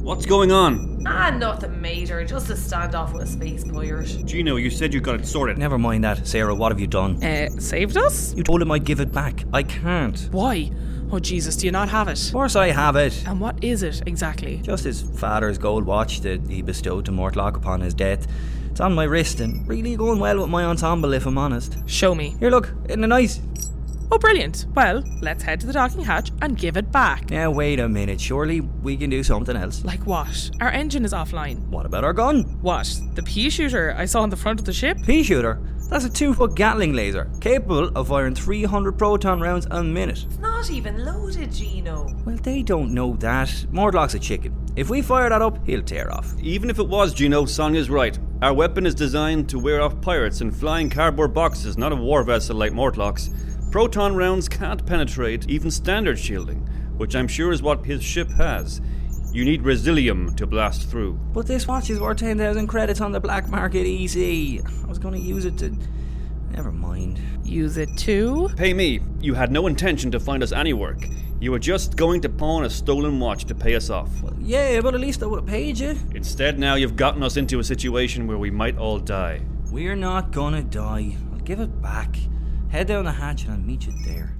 What's 0.03 0.25
going 0.25 0.51
on? 0.51 1.03
Ah, 1.07 1.31
nothing 1.31 1.81
major. 1.81 2.23
Just 2.23 2.49
a 2.51 2.53
standoff 2.53 3.13
with 3.13 3.23
a 3.23 3.27
space 3.27 3.63
pirate. 3.63 4.23
Gino, 4.25 4.57
you 4.57 4.69
said 4.69 4.93
you 4.93 5.01
got 5.01 5.15
it 5.15 5.25
sorted. 5.25 5.57
Never 5.57 5.77
mind 5.79 6.03
that. 6.03 6.27
Sarah, 6.27 6.53
what 6.53 6.71
have 6.71 6.79
you 6.79 6.85
done? 6.87 7.23
Uh, 7.23 7.49
saved 7.59 7.97
us? 7.97 8.35
You 8.35 8.43
told 8.43 8.61
him 8.61 8.71
I'd 8.71 8.83
give 8.83 8.99
it 8.99 9.11
back. 9.11 9.43
I 9.51 9.63
can't. 9.63 10.29
Why? 10.31 10.71
Oh, 11.11 11.19
Jesus, 11.19 11.55
do 11.55 11.65
you 11.65 11.71
not 11.71 11.89
have 11.89 12.07
it? 12.07 12.23
Of 12.23 12.33
course 12.33 12.55
I 12.55 12.67
have 12.67 12.95
it. 12.95 13.25
And 13.27 13.39
what 13.39 13.63
is 13.63 13.81
it 13.83 14.03
exactly? 14.05 14.57
Just 14.57 14.83
his 14.83 15.01
father's 15.01 15.57
gold 15.57 15.85
watch 15.85 16.21
that 16.21 16.47
he 16.47 16.61
bestowed 16.61 17.05
to 17.05 17.11
Mortlock 17.11 17.55
upon 17.55 17.81
his 17.81 17.93
death. 17.93 18.27
It's 18.69 18.79
on 18.79 18.93
my 18.93 19.05
wrist 19.05 19.39
and 19.39 19.67
really 19.67 19.95
going 19.95 20.19
well 20.19 20.39
with 20.39 20.49
my 20.49 20.65
ensemble, 20.65 21.13
if 21.13 21.25
I'm 21.25 21.37
honest. 21.37 21.77
Show 21.87 22.13
me. 22.13 22.35
Here, 22.39 22.49
look, 22.51 22.73
isn't 22.89 23.03
it 23.03 23.07
nice? 23.07 23.39
Oh, 24.11 24.17
brilliant. 24.17 24.65
Well, 24.75 25.03
let's 25.21 25.43
head 25.43 25.59
to 25.61 25.67
the 25.67 25.73
docking 25.73 26.01
hatch 26.01 26.31
and 26.41 26.57
give 26.57 26.77
it 26.77 26.91
back. 26.91 27.29
Now, 27.31 27.51
wait 27.51 27.79
a 27.79 27.89
minute. 27.89 28.21
Surely 28.21 28.61
we 28.61 28.95
can 28.97 29.09
do 29.09 29.23
something 29.23 29.55
else. 29.55 29.83
Like 29.83 30.05
what? 30.05 30.51
Our 30.61 30.69
engine 30.69 31.05
is 31.05 31.13
offline. 31.13 31.67
What 31.67 31.85
about 31.85 32.03
our 32.03 32.13
gun? 32.13 32.43
What? 32.61 32.87
The 33.15 33.23
pea 33.23 33.49
shooter 33.49 33.95
I 33.97 34.05
saw 34.05 34.21
on 34.21 34.29
the 34.29 34.37
front 34.37 34.59
of 34.59 34.65
the 34.65 34.73
ship? 34.73 34.97
Pea 35.03 35.23
shooter? 35.23 35.59
That's 35.89 36.05
a 36.05 36.09
two 36.09 36.33
foot 36.33 36.55
Gatling 36.55 36.93
laser, 36.93 37.29
capable 37.41 37.89
of 37.95 38.07
firing 38.07 38.33
300 38.33 38.97
proton 38.97 39.39
rounds 39.39 39.67
a 39.69 39.83
minute. 39.83 40.25
It's 40.25 40.39
not 40.39 40.71
even 40.71 41.05
loaded, 41.05 41.51
Gino. 41.51 42.11
Well, 42.25 42.37
they 42.37 42.63
don't 42.63 42.91
know 42.91 43.15
that. 43.17 43.49
Mortlock's 43.71 44.15
a 44.15 44.19
chicken. 44.19 44.55
If 44.75 44.89
we 44.89 45.03
fire 45.03 45.29
that 45.29 45.43
up, 45.43 45.63
he'll 45.65 45.83
tear 45.83 46.11
off. 46.11 46.33
Even 46.41 46.71
if 46.71 46.79
it 46.79 46.87
was, 46.87 47.13
Gino, 47.13 47.45
Sonia's 47.45 47.89
right. 47.89 48.17
Our 48.41 48.53
weapon 48.53 48.85
is 48.87 48.95
designed 48.95 49.47
to 49.49 49.59
wear 49.59 49.81
off 49.81 50.01
pirates 50.01 50.41
and 50.41 50.55
flying 50.55 50.89
cardboard 50.89 51.33
boxes, 51.35 51.77
not 51.77 51.91
a 51.91 51.95
war 51.95 52.23
vessel 52.23 52.55
like 52.55 52.71
Mortlock's. 52.71 53.29
Proton 53.75 54.15
rounds 54.15 54.47
can't 54.47 54.85
penetrate 54.85 55.49
even 55.49 55.69
standard 55.69 56.17
shielding, 56.17 56.59
which 56.95 57.13
I'm 57.13 57.27
sure 57.27 57.51
is 57.51 57.61
what 57.61 57.85
his 57.85 58.01
ship 58.01 58.29
has. 58.31 58.79
You 59.33 59.43
need 59.43 59.63
Resilium 59.63 60.33
to 60.37 60.47
blast 60.47 60.89
through. 60.89 61.19
But 61.33 61.45
this 61.45 61.67
watch 61.67 61.89
is 61.89 61.99
worth 61.99 62.19
10,000 62.19 62.67
credits 62.67 63.01
on 63.01 63.11
the 63.11 63.19
black 63.19 63.49
market 63.49 63.85
easy. 63.85 64.61
I 64.61 64.87
was 64.87 64.97
going 64.97 65.13
to 65.13 65.19
use 65.19 65.43
it 65.43 65.57
to. 65.57 65.77
Never 66.51 66.71
mind. 66.71 67.19
Use 67.43 67.75
it 67.75 67.89
too? 67.97 68.49
Pay 68.55 68.73
me. 68.73 69.01
You 69.19 69.33
had 69.33 69.51
no 69.51 69.67
intention 69.67 70.09
to 70.11 70.21
find 70.21 70.41
us 70.41 70.53
any 70.53 70.71
work. 70.71 71.05
You 71.41 71.51
were 71.51 71.59
just 71.59 71.97
going 71.97 72.21
to 72.21 72.29
pawn 72.29 72.63
a 72.63 72.69
stolen 72.69 73.19
watch 73.19 73.43
to 73.43 73.55
pay 73.55 73.75
us 73.75 73.89
off. 73.89 74.09
Well, 74.23 74.37
yeah, 74.39 74.79
but 74.79 74.95
at 74.95 75.01
least 75.01 75.21
I 75.21 75.25
would 75.25 75.41
have 75.41 75.49
paid 75.49 75.79
you. 75.79 75.99
Instead, 76.13 76.57
now 76.57 76.75
you've 76.75 76.95
gotten 76.95 77.23
us 77.23 77.35
into 77.35 77.59
a 77.59 77.63
situation 77.65 78.25
where 78.25 78.37
we 78.37 78.51
might 78.51 78.77
all 78.77 78.99
die. 78.99 79.41
We're 79.69 79.97
not 79.97 80.31
gonna 80.31 80.63
die. 80.63 81.17
I'll 81.33 81.39
give 81.39 81.59
it 81.59 81.81
back. 81.81 82.15
Head 82.75 82.87
down 82.87 83.05
the 83.05 83.11
hatch 83.13 83.43
and 83.43 83.53
I'll 83.53 83.57
meet 83.57 83.85
you 83.85 83.93
there. 84.03 84.35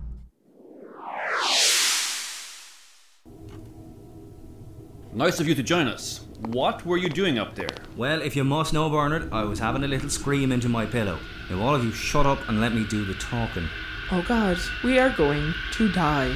Nice 5.13 5.39
of 5.39 5.47
you 5.47 5.55
to 5.55 5.63
join 5.63 5.87
us. 5.87 6.25
What 6.47 6.85
were 6.85 6.97
you 6.97 7.07
doing 7.07 7.39
up 7.39 7.55
there? 7.55 7.69
Well, 7.95 8.21
if 8.21 8.35
you 8.35 8.43
must 8.43 8.73
know, 8.73 8.89
Bernard, 8.89 9.31
I 9.31 9.45
was 9.45 9.59
having 9.59 9.85
a 9.85 9.87
little 9.87 10.09
scream 10.09 10.51
into 10.51 10.67
my 10.67 10.85
pillow. 10.85 11.17
Now, 11.49 11.61
all 11.61 11.75
of 11.75 11.85
you 11.85 11.93
shut 11.93 12.25
up 12.25 12.39
and 12.49 12.59
let 12.59 12.73
me 12.73 12.83
do 12.83 13.05
the 13.05 13.13
talking. 13.13 13.69
Oh 14.11 14.21
god, 14.27 14.57
we 14.83 14.99
are 14.99 15.11
going 15.11 15.53
to 15.71 15.89
die. 15.93 16.35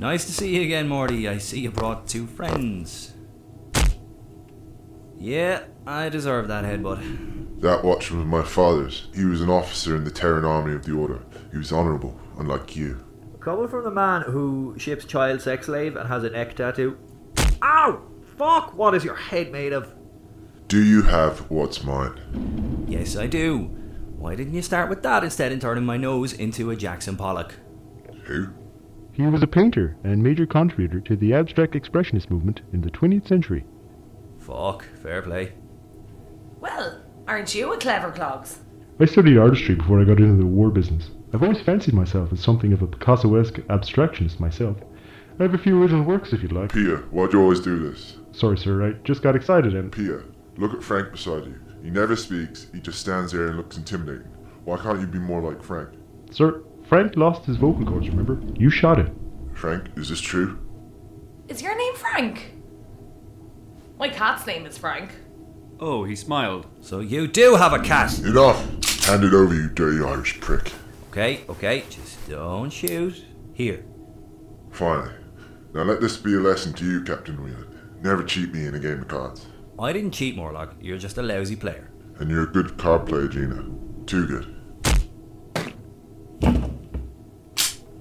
Nice 0.00 0.24
to 0.24 0.32
see 0.32 0.56
you 0.56 0.62
again, 0.62 0.88
Morty. 0.88 1.28
I 1.28 1.36
see 1.36 1.60
you 1.60 1.70
brought 1.70 2.08
two 2.08 2.26
friends. 2.26 3.12
Yeah, 5.18 5.64
I 5.86 6.08
deserve 6.08 6.48
that 6.48 6.64
headbutt. 6.64 7.60
That 7.60 7.84
watch 7.84 8.10
was 8.10 8.24
my 8.24 8.42
father's. 8.42 9.08
He 9.14 9.26
was 9.26 9.42
an 9.42 9.50
officer 9.50 9.94
in 9.94 10.04
the 10.04 10.10
Terran 10.10 10.46
Army 10.46 10.74
of 10.74 10.86
the 10.86 10.92
Order. 10.92 11.20
He 11.52 11.58
was 11.58 11.70
honourable, 11.70 12.18
unlike 12.38 12.74
you. 12.74 13.04
Coming 13.40 13.68
from 13.68 13.84
the 13.84 13.90
man 13.90 14.22
who 14.22 14.74
ships 14.78 15.04
child 15.04 15.42
sex 15.42 15.66
slave 15.66 15.96
and 15.96 16.08
has 16.08 16.24
a 16.24 16.30
neck 16.30 16.56
tattoo. 16.56 16.96
Ow! 17.62 18.00
Fuck! 18.38 18.74
What 18.74 18.94
is 18.94 19.04
your 19.04 19.16
head 19.16 19.52
made 19.52 19.74
of? 19.74 19.94
Do 20.68 20.82
you 20.82 21.02
have 21.02 21.40
what's 21.50 21.84
mine? 21.84 22.86
Yes, 22.88 23.16
I 23.16 23.26
do. 23.26 23.64
Why 24.16 24.34
didn't 24.34 24.54
you 24.54 24.62
start 24.62 24.88
with 24.88 25.02
that 25.02 25.24
instead 25.24 25.52
of 25.52 25.60
turning 25.60 25.84
my 25.84 25.98
nose 25.98 26.32
into 26.32 26.70
a 26.70 26.76
Jackson 26.76 27.16
Pollock? 27.16 27.56
Who? 28.24 28.54
He 29.20 29.26
was 29.26 29.42
a 29.42 29.46
painter 29.46 29.98
and 30.02 30.22
major 30.22 30.46
contributor 30.46 30.98
to 31.02 31.14
the 31.14 31.34
abstract 31.34 31.74
expressionist 31.74 32.30
movement 32.30 32.62
in 32.72 32.80
the 32.80 32.90
20th 32.90 33.28
century. 33.28 33.66
Fuck, 34.38 34.86
fair 35.02 35.20
play. 35.20 35.52
Well, 36.58 37.02
aren't 37.28 37.54
you 37.54 37.70
a 37.74 37.76
clever 37.76 38.12
clogs? 38.12 38.60
I 38.98 39.04
studied 39.04 39.36
artistry 39.36 39.74
before 39.74 40.00
I 40.00 40.04
got 40.04 40.20
into 40.20 40.38
the 40.38 40.46
war 40.46 40.70
business. 40.70 41.10
I've 41.34 41.42
always 41.42 41.60
fancied 41.60 41.92
myself 41.92 42.32
as 42.32 42.40
something 42.40 42.72
of 42.72 42.80
a 42.80 42.86
Picasso-esque 42.86 43.56
abstractionist 43.68 44.40
myself. 44.40 44.78
I 45.38 45.42
have 45.42 45.52
a 45.52 45.58
few 45.58 45.82
original 45.82 46.02
works 46.02 46.32
if 46.32 46.42
you'd 46.42 46.52
like. 46.52 46.72
Pia, 46.72 46.96
why'd 47.10 47.34
you 47.34 47.42
always 47.42 47.60
do 47.60 47.78
this? 47.78 48.16
Sorry, 48.32 48.56
sir, 48.56 48.88
I 48.88 48.92
just 49.04 49.22
got 49.22 49.36
excited 49.36 49.74
and. 49.74 49.92
Pia, 49.92 50.22
look 50.56 50.72
at 50.72 50.82
Frank 50.82 51.12
beside 51.12 51.44
you. 51.44 51.60
He 51.82 51.90
never 51.90 52.16
speaks, 52.16 52.68
he 52.72 52.80
just 52.80 53.00
stands 53.00 53.32
there 53.32 53.48
and 53.48 53.58
looks 53.58 53.76
intimidating. 53.76 54.28
Why 54.64 54.78
can't 54.78 54.98
you 54.98 55.06
be 55.06 55.18
more 55.18 55.42
like 55.42 55.62
Frank? 55.62 55.90
Sir, 56.30 56.62
Frank 56.90 57.14
lost 57.14 57.44
his 57.44 57.56
vocal 57.56 57.86
cords, 57.86 58.08
remember? 58.08 58.42
You 58.58 58.68
shot 58.68 58.98
it. 58.98 59.12
Frank, 59.54 59.90
is 59.94 60.08
this 60.08 60.20
true? 60.20 60.58
Is 61.46 61.62
your 61.62 61.78
name 61.78 61.94
Frank? 61.94 62.54
My 63.96 64.08
cat's 64.08 64.44
name 64.44 64.66
is 64.66 64.76
Frank. 64.76 65.12
Oh, 65.78 66.02
he 66.02 66.16
smiled. 66.16 66.66
So 66.80 66.98
you 66.98 67.28
do 67.28 67.54
have 67.54 67.72
a 67.72 67.78
cat? 67.78 68.18
Enough! 68.18 68.58
Hand 69.04 69.22
it 69.22 69.32
over, 69.32 69.54
you 69.54 69.68
dirty 69.68 70.04
Irish 70.04 70.40
prick. 70.40 70.72
Okay, 71.10 71.44
okay, 71.48 71.84
just 71.88 72.28
don't 72.28 72.70
shoot. 72.70 73.24
Here. 73.54 73.84
Finally. 74.72 75.14
Now 75.72 75.84
let 75.84 76.00
this 76.00 76.16
be 76.16 76.34
a 76.34 76.40
lesson 76.40 76.72
to 76.72 76.84
you, 76.84 77.04
Captain 77.04 77.40
Whelan. 77.40 78.00
Never 78.02 78.24
cheat 78.24 78.52
me 78.52 78.66
in 78.66 78.74
a 78.74 78.80
game 78.80 79.02
of 79.02 79.06
cards. 79.06 79.46
I 79.78 79.92
didn't 79.92 80.10
cheat, 80.10 80.36
Mortlock. 80.36 80.74
You're 80.80 80.98
just 80.98 81.18
a 81.18 81.22
lousy 81.22 81.54
player. 81.54 81.92
And 82.18 82.28
you're 82.28 82.42
a 82.42 82.52
good 82.52 82.76
card 82.78 83.06
player, 83.06 83.28
Gino. 83.28 83.78
Too 84.06 84.26
good. 84.26 84.59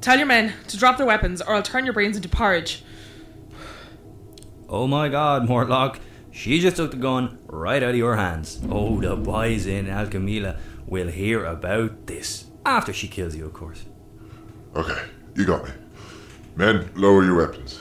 Tell 0.10 0.18
your 0.18 0.26
men 0.26 0.54
to 0.70 0.76
drop 0.76 0.98
their 0.98 1.06
weapons 1.06 1.40
or 1.40 1.54
I'll 1.54 1.62
turn 1.62 1.86
your 1.86 1.94
brains 1.94 2.16
into 2.16 2.30
porridge. 2.30 2.84
Oh 4.68 4.88
my 4.88 5.08
god, 5.08 5.48
Mortlock. 5.48 6.00
She 6.32 6.60
just 6.60 6.78
took 6.78 6.90
the 6.90 6.98
gun 6.98 7.38
right 7.46 7.84
out 7.84 7.92
of 7.92 7.96
your 7.96 8.16
hands. 8.16 8.60
Oh, 8.72 9.00
the 9.00 9.16
boys 9.16 9.68
in 9.68 9.86
Alchemila 9.86 10.58
will 10.88 11.10
hear 11.10 11.46
about 11.46 12.08
this. 12.08 12.48
After 12.66 12.92
she 12.92 13.08
kills 13.08 13.36
you, 13.36 13.46
of 13.46 13.54
course. 13.54 13.86
Okay, 14.76 15.00
you 15.36 15.46
got 15.46 15.66
me. 15.66 15.72
Men, 16.56 16.90
lower 16.96 17.24
your 17.24 17.36
weapons. 17.36 17.80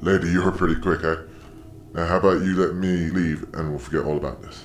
Lady, 0.00 0.30
you 0.30 0.44
were 0.44 0.52
pretty 0.52 0.80
quick, 0.80 1.02
eh? 1.02 1.16
Now, 1.92 2.06
how 2.06 2.18
about 2.18 2.42
you 2.42 2.54
let 2.54 2.76
me 2.76 3.10
leave 3.10 3.52
and 3.52 3.70
we'll 3.70 3.80
forget 3.80 4.04
all 4.04 4.16
about 4.16 4.42
this? 4.42 4.62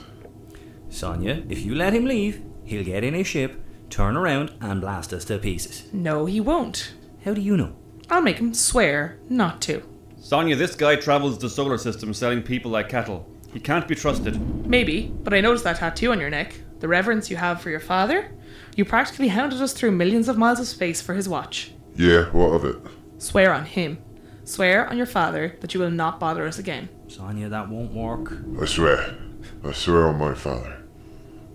Sonia, 0.89 1.41
if 1.49 1.65
you 1.65 1.73
let 1.73 1.93
him 1.93 2.05
leave, 2.05 2.43
he'll 2.65 2.85
get 2.85 3.03
in 3.03 3.15
his 3.15 3.25
ship, 3.25 3.60
turn 3.91 4.17
around, 4.17 4.53
and 4.61 4.81
blast 4.81 5.13
us 5.13 5.25
to 5.25 5.37
pieces. 5.37 5.87
No, 5.93 6.25
he 6.25 6.39
won't. 6.39 6.93
How 7.25 7.33
do 7.33 7.41
you 7.41 7.55
know? 7.57 7.75
I'll 8.09 8.21
make 8.21 8.39
him 8.39 8.53
swear 8.53 9.19
not 9.29 9.61
to. 9.63 9.83
Sonia, 10.19 10.55
this 10.55 10.75
guy 10.75 10.95
travels 10.95 11.37
the 11.37 11.49
solar 11.49 11.77
system 11.77 12.13
selling 12.13 12.41
people 12.41 12.71
like 12.71 12.89
cattle. 12.89 13.27
He 13.53 13.59
can't 13.59 13.87
be 13.87 13.95
trusted. 13.95 14.65
Maybe, 14.65 15.13
but 15.23 15.33
I 15.33 15.41
noticed 15.41 15.63
that 15.65 15.77
tattoo 15.77 16.11
on 16.11 16.19
your 16.19 16.29
neck. 16.29 16.55
The 16.79 16.87
reverence 16.87 17.29
you 17.29 17.37
have 17.37 17.61
for 17.61 17.69
your 17.69 17.79
father. 17.79 18.31
You 18.75 18.85
practically 18.85 19.27
hounded 19.27 19.61
us 19.61 19.73
through 19.73 19.91
millions 19.91 20.29
of 20.29 20.37
miles 20.37 20.59
of 20.59 20.67
space 20.67 21.01
for 21.01 21.13
his 21.13 21.29
watch. 21.29 21.73
Yeah, 21.95 22.25
what 22.31 22.53
of 22.53 22.65
it? 22.65 22.77
Swear 23.17 23.53
on 23.53 23.65
him. 23.65 23.99
Swear 24.45 24.89
on 24.89 24.97
your 24.97 25.05
father 25.05 25.57
that 25.61 25.73
you 25.73 25.79
will 25.79 25.91
not 25.91 26.19
bother 26.19 26.47
us 26.47 26.57
again. 26.57 26.89
Sonia, 27.07 27.49
that 27.49 27.69
won't 27.69 27.93
work. 27.93 28.33
I 28.59 28.65
swear. 28.65 29.15
I 29.63 29.71
swear 29.73 30.07
on 30.07 30.17
my 30.17 30.33
father. 30.33 30.83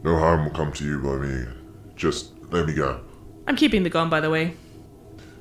No 0.02 0.18
harm 0.18 0.44
will 0.44 0.52
come 0.52 0.72
to 0.72 0.84
you 0.84 1.00
by 1.00 1.16
me 1.16 1.28
again. 1.30 1.65
Just 1.96 2.32
let 2.50 2.66
me 2.66 2.74
go. 2.74 3.00
I'm 3.46 3.56
keeping 3.56 3.82
the 3.82 3.90
gun, 3.90 4.08
by 4.08 4.20
the 4.20 4.30
way. 4.30 4.54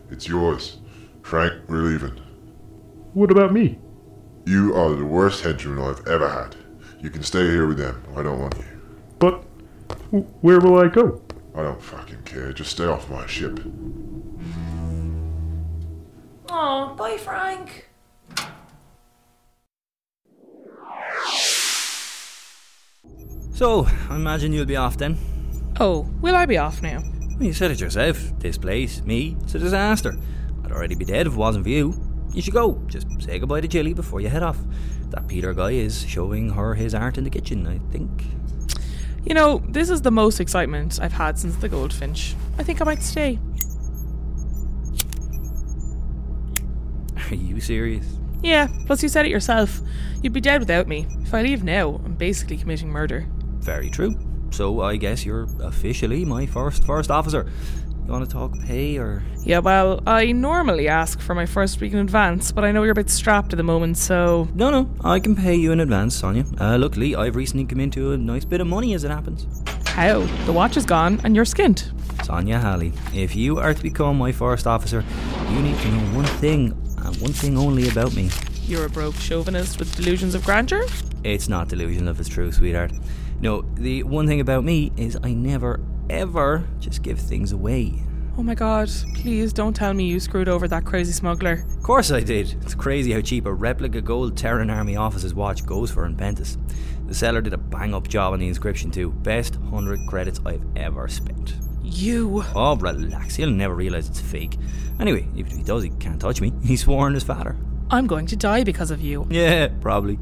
It's 0.10 0.28
yours. 0.28 0.78
Frank, 1.22 1.54
we're 1.68 1.82
leaving. 1.84 2.20
What 3.14 3.32
about 3.32 3.52
me? 3.52 3.78
You 4.46 4.76
are 4.76 4.90
the 4.96 5.06
worst 5.06 5.44
henchman 5.44 5.80
I've 5.80 6.06
ever 6.08 6.30
had. 6.30 6.56
You 7.00 7.10
can 7.10 7.24
stay 7.24 7.46
here 7.50 7.68
with 7.68 7.78
them. 7.78 8.02
I 8.16 8.24
don't 8.24 8.40
want 8.40 8.56
you. 8.58 8.66
But 9.20 9.44
wh- 10.12 10.44
where 10.44 10.60
will 10.60 10.78
I 10.80 10.88
go? 10.88 11.22
I 11.56 11.64
don't 11.64 11.82
fucking 11.82 12.24
care. 12.24 12.54
Just 12.54 12.72
stay 12.72 12.86
off 12.86 13.10
my 13.10 13.26
ship. 13.26 13.60
Oh, 16.50 16.94
bye, 16.98 17.18
Frank. 17.18 17.90
So, 23.54 23.88
I 24.10 24.16
imagine 24.16 24.52
you'll 24.52 24.66
be 24.66 24.76
off 24.76 24.98
then. 24.98 25.18
Oh, 25.80 26.10
will 26.22 26.36
I 26.36 26.46
be 26.46 26.58
off 26.58 26.82
now? 26.82 27.04
Well, 27.36 27.44
you 27.44 27.54
said 27.54 27.72
it 27.72 27.82
yourself. 27.82 28.18
This 28.40 28.58
place, 28.58 29.02
me, 29.04 29.36
it's 29.42 29.56
a 29.56 29.60
disaster. 29.60 30.16
I'd 30.64 30.72
already 30.72 30.96
be 30.96 31.04
dead 31.04 31.28
if 31.28 31.34
it 31.34 31.38
wasn't 31.38 31.66
for 31.66 31.70
you. 31.70 31.94
You 32.34 32.42
should 32.42 32.54
go. 32.54 32.82
Just 32.88 33.08
say 33.22 33.40
goodbye 33.40 33.62
to 33.62 33.68
Jilly 33.68 33.94
before 33.94 34.22
you 34.22 34.30
head 34.30 34.44
off. 34.44 34.58
That 35.10 35.28
Peter 35.28 35.54
guy 35.54 35.72
is 35.72 36.06
showing 36.08 36.50
her 36.52 36.76
his 36.76 36.96
art 36.96 37.18
in 37.18 37.26
the 37.26 37.30
kitchen, 37.30 37.68
I 37.68 37.80
think. 37.92 38.24
You 39.26 39.34
know, 39.34 39.64
this 39.68 39.90
is 39.90 40.02
the 40.02 40.12
most 40.12 40.40
excitement 40.40 41.00
I've 41.02 41.14
had 41.14 41.38
since 41.38 41.56
the 41.58 41.68
Goldfinch. 41.68 42.36
I 42.58 42.64
think 42.64 42.82
I 42.82 42.86
might 42.86 43.04
stay. 43.04 43.40
Are 47.30 47.36
you 47.36 47.60
serious? 47.60 48.06
Yeah, 48.44 48.68
plus 48.86 49.04
you 49.04 49.10
said 49.10 49.26
it 49.26 49.32
yourself. 49.32 49.82
You'd 50.22 50.34
be 50.34 50.42
dead 50.42 50.62
without 50.62 50.88
me. 50.88 51.08
If 51.22 51.34
I 51.34 51.42
leave 51.42 51.64
now, 51.64 52.02
I'm 52.06 52.14
basically 52.16 52.58
committing 52.58 52.90
murder. 52.90 53.26
Very 53.60 53.90
true. 53.90 54.16
So 54.56 54.80
I 54.80 54.96
guess 54.96 55.26
you're 55.26 55.50
officially 55.62 56.24
my 56.24 56.46
first 56.46 56.86
first 56.86 57.12
officer. 57.12 57.46
You 58.06 58.12
want 58.12 58.24
to 58.24 58.32
talk 58.32 58.58
pay 58.62 58.98
or? 58.98 59.22
Yeah, 59.44 59.60
well, 59.60 60.02
I 60.08 60.32
normally 60.32 60.88
ask 60.88 61.20
for 61.20 61.36
my 61.36 61.46
first 61.46 61.82
week 61.82 61.92
in 61.92 62.00
advance, 62.00 62.54
but 62.54 62.64
I 62.64 62.72
know 62.72 62.84
you're 62.84 62.94
a 62.94 62.96
bit 62.96 63.10
strapped 63.10 63.52
at 63.52 63.58
the 63.58 63.64
moment, 63.64 63.98
so. 63.98 64.48
No, 64.56 64.70
no, 64.70 64.90
I 65.04 65.20
can 65.20 65.36
pay 65.36 65.56
you 65.56 65.74
in 65.74 65.82
advance, 65.82 66.16
Sonia. 66.16 66.46
Uh, 66.58 66.78
luckily, 66.78 67.18
I've 67.18 67.36
recently 67.36 67.66
come 67.66 67.82
into 67.82 68.14
a 68.14 68.18
nice 68.18 68.46
bit 68.46 68.62
of 68.62 68.68
money 68.68 68.94
as 68.94 69.04
it 69.04 69.12
happens. 69.12 69.46
How? 69.88 70.20
The 70.46 70.54
watch 70.54 70.78
is 70.78 70.86
gone 70.86 71.20
and 71.26 71.36
you're 71.36 71.44
skint. 71.44 71.92
Sonia 72.24 72.58
Halley, 72.58 72.94
if 73.14 73.36
you 73.36 73.60
are 73.60 73.74
to 73.74 73.84
become 73.84 74.18
my 74.18 74.32
first 74.32 74.68
officer, 74.68 75.04
you 75.50 75.62
need 75.62 75.78
to 75.80 75.88
know 75.90 76.16
one 76.16 76.32
thing, 76.40 76.72
and 77.00 77.18
one 77.18 77.34
thing 77.34 77.58
only 77.58 77.90
about 77.90 78.16
me. 78.16 78.30
You're 78.68 78.86
a 78.86 78.90
broke 78.90 79.16
chauvinist 79.16 79.80
with 79.80 79.94
delusions 79.98 80.34
of 80.34 80.46
grandeur? 80.46 80.86
It's 81.26 81.50
not 81.50 81.68
delusion 81.68 82.08
of 82.08 82.22
it's 82.22 82.30
true, 82.30 82.54
sweetheart. 82.54 82.94
No, 83.46 83.62
the 83.76 84.02
one 84.02 84.26
thing 84.26 84.40
about 84.40 84.64
me 84.64 84.92
is 84.98 85.20
I 85.24 85.36
never, 85.36 85.80
ever 86.10 86.68
just 86.80 87.04
give 87.04 87.20
things 87.20 87.52
away. 87.52 88.02
Oh 88.40 88.42
my 88.42 88.56
god, 88.56 88.90
please 89.14 89.54
don't 89.54 89.76
tell 89.76 89.94
me 89.94 90.06
you 90.06 90.20
screwed 90.20 90.50
over 90.50 90.68
that 90.68 90.84
crazy 90.84 91.12
smuggler. 91.12 91.64
Of 91.78 91.84
course 91.84 92.10
I 92.10 92.22
did. 92.22 92.56
It's 92.64 92.74
crazy 92.74 93.12
how 93.12 93.22
cheap 93.22 93.46
a 93.46 93.54
replica 93.54 94.02
gold 94.02 94.36
Terran 94.36 94.72
Army 94.72 94.96
officer's 94.96 95.36
watch 95.36 95.64
goes 95.64 95.92
for 95.92 96.08
in 96.08 96.16
Pentis. 96.18 96.58
The 97.06 97.14
seller 97.14 97.40
did 97.40 97.54
a 97.54 97.58
bang 97.60 97.94
up 97.94 98.08
job 98.08 98.34
on 98.34 98.40
the 98.40 98.48
inscription 98.48 98.90
too. 98.90 99.12
Best 99.12 99.58
100 99.58 100.00
credits 100.08 100.42
I've 100.44 100.66
ever 100.76 101.08
spent. 101.08 101.54
You. 101.84 102.44
Oh, 102.56 102.76
relax. 102.76 103.38
You'll 103.38 103.52
never 103.52 103.76
realise 103.76 104.10
it's 104.10 104.22
fake. 104.22 104.58
Anyway, 105.00 105.28
even 105.36 105.52
if 105.52 105.58
he 105.58 105.64
does, 105.64 105.84
he 105.84 105.92
can't 105.92 106.20
touch 106.20 106.42
me. 106.42 106.52
He 106.64 106.78
swore 106.78 107.06
on 107.06 107.14
his 107.14 107.24
father. 107.24 107.56
I'm 107.92 108.08
going 108.08 108.26
to 108.26 108.36
die 108.36 108.64
because 108.64 108.90
of 108.90 109.02
you. 109.02 109.28
Yeah, 109.30 109.68
probably. 109.82 110.18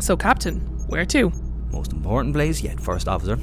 So, 0.00 0.16
Captain, 0.16 0.58
where 0.88 1.06
to? 1.06 1.32
Most 1.70 1.92
important 1.92 2.34
place 2.34 2.60
yet, 2.62 2.80
first 2.80 3.08
officer. 3.08 3.38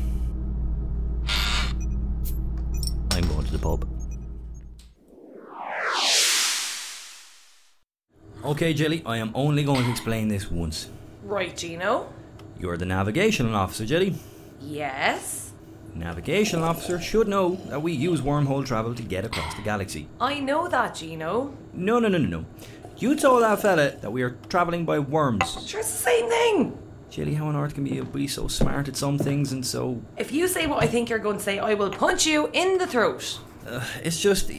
I'm 3.11 3.27
going 3.27 3.45
to 3.45 3.51
the 3.51 3.59
pub. 3.59 3.87
Okay, 8.43 8.73
Jilly, 8.73 9.01
I 9.05 9.17
am 9.17 9.31
only 9.33 9.63
going 9.63 9.83
to 9.85 9.89
explain 9.89 10.27
this 10.27 10.51
once. 10.51 10.89
Right, 11.23 11.55
Gino. 11.57 12.13
You're 12.59 12.77
the 12.77 12.85
navigational 12.85 13.55
officer, 13.55 13.85
Jilly. 13.85 14.15
Yes. 14.61 15.51
Navigational 15.95 16.65
officer 16.65 16.99
should 16.99 17.27
know 17.27 17.55
that 17.69 17.81
we 17.81 17.93
use 17.93 18.21
wormhole 18.21 18.65
travel 18.65 18.93
to 18.93 19.01
get 19.01 19.25
across 19.25 19.55
the 19.55 19.61
galaxy. 19.61 20.07
I 20.19 20.39
know 20.39 20.67
that, 20.67 20.95
Gino. 20.95 21.55
No, 21.73 21.99
no, 21.99 22.07
no, 22.07 22.17
no, 22.17 22.27
no. 22.27 22.45
You 22.97 23.15
told 23.15 23.43
that 23.43 23.61
fella 23.61 23.91
that 24.01 24.11
we 24.11 24.21
are 24.21 24.37
travelling 24.49 24.85
by 24.85 24.99
worms. 24.99 25.51
Sure, 25.65 25.79
it's 25.79 25.91
the 25.91 25.97
same 25.97 26.29
thing. 26.29 26.77
Jilly, 27.09 27.35
how 27.35 27.47
on 27.47 27.55
earth 27.55 27.75
can 27.75 27.85
you 27.85 28.03
be 28.03 28.27
so 28.27 28.47
smart 28.47 28.87
at 28.87 28.97
some 28.97 29.17
things 29.17 29.51
and 29.51 29.65
so. 29.65 30.01
If 30.17 30.31
you 30.31 30.47
say 30.47 30.67
what 30.67 30.83
I 30.83 30.87
think 30.87 31.09
you're 31.09 31.19
going 31.19 31.37
to 31.37 31.43
say, 31.43 31.59
I 31.59 31.73
will 31.73 31.89
punch 31.89 32.25
you 32.25 32.49
in 32.53 32.77
the 32.77 32.87
throat. 32.87 33.39
Uh, 33.67 33.83
it's 34.03 34.19
just. 34.19 34.51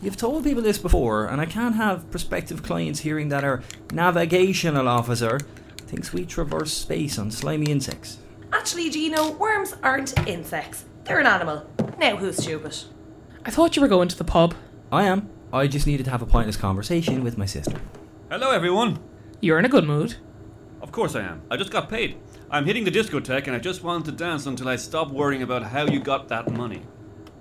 You've 0.00 0.16
told 0.16 0.44
people 0.44 0.62
this 0.62 0.78
before, 0.78 1.26
and 1.26 1.40
I 1.40 1.46
can't 1.46 1.74
have 1.76 2.10
prospective 2.10 2.62
clients 2.62 3.00
hearing 3.00 3.28
that 3.30 3.44
our 3.44 3.62
navigational 3.92 4.88
officer 4.88 5.38
thinks 5.78 6.12
we 6.12 6.24
traverse 6.24 6.72
space 6.72 7.18
on 7.18 7.30
slimy 7.30 7.70
insects. 7.70 8.18
Actually, 8.52 8.90
Gino, 8.90 9.32
worms 9.32 9.74
aren't 9.82 10.16
insects. 10.28 10.84
They're 11.04 11.20
an 11.20 11.26
animal. 11.26 11.68
Now 11.98 12.16
who's 12.16 12.36
stupid? 12.36 12.76
I 13.44 13.50
thought 13.50 13.76
you 13.76 13.82
were 13.82 13.88
going 13.88 14.08
to 14.08 14.16
the 14.16 14.24
pub. 14.24 14.54
I 14.90 15.04
am. 15.04 15.28
I 15.52 15.66
just 15.66 15.86
needed 15.86 16.04
to 16.04 16.10
have 16.10 16.22
a 16.22 16.26
pointless 16.26 16.56
conversation 16.56 17.22
with 17.22 17.36
my 17.36 17.46
sister. 17.46 17.80
Hello, 18.30 18.50
everyone. 18.50 18.98
You're 19.40 19.58
in 19.58 19.64
a 19.64 19.68
good 19.68 19.84
mood. 19.84 20.16
Of 20.84 20.92
course 20.92 21.16
I 21.16 21.22
am. 21.22 21.40
I 21.50 21.56
just 21.56 21.70
got 21.70 21.88
paid. 21.88 22.18
I'm 22.50 22.66
hitting 22.66 22.84
the 22.84 22.90
discotheque 22.90 23.46
and 23.46 23.56
I 23.56 23.58
just 23.58 23.82
wanted 23.82 24.04
to 24.04 24.12
dance 24.12 24.44
until 24.44 24.68
I 24.68 24.76
stop 24.76 25.10
worrying 25.10 25.42
about 25.42 25.62
how 25.62 25.86
you 25.86 25.98
got 25.98 26.28
that 26.28 26.52
money. 26.52 26.82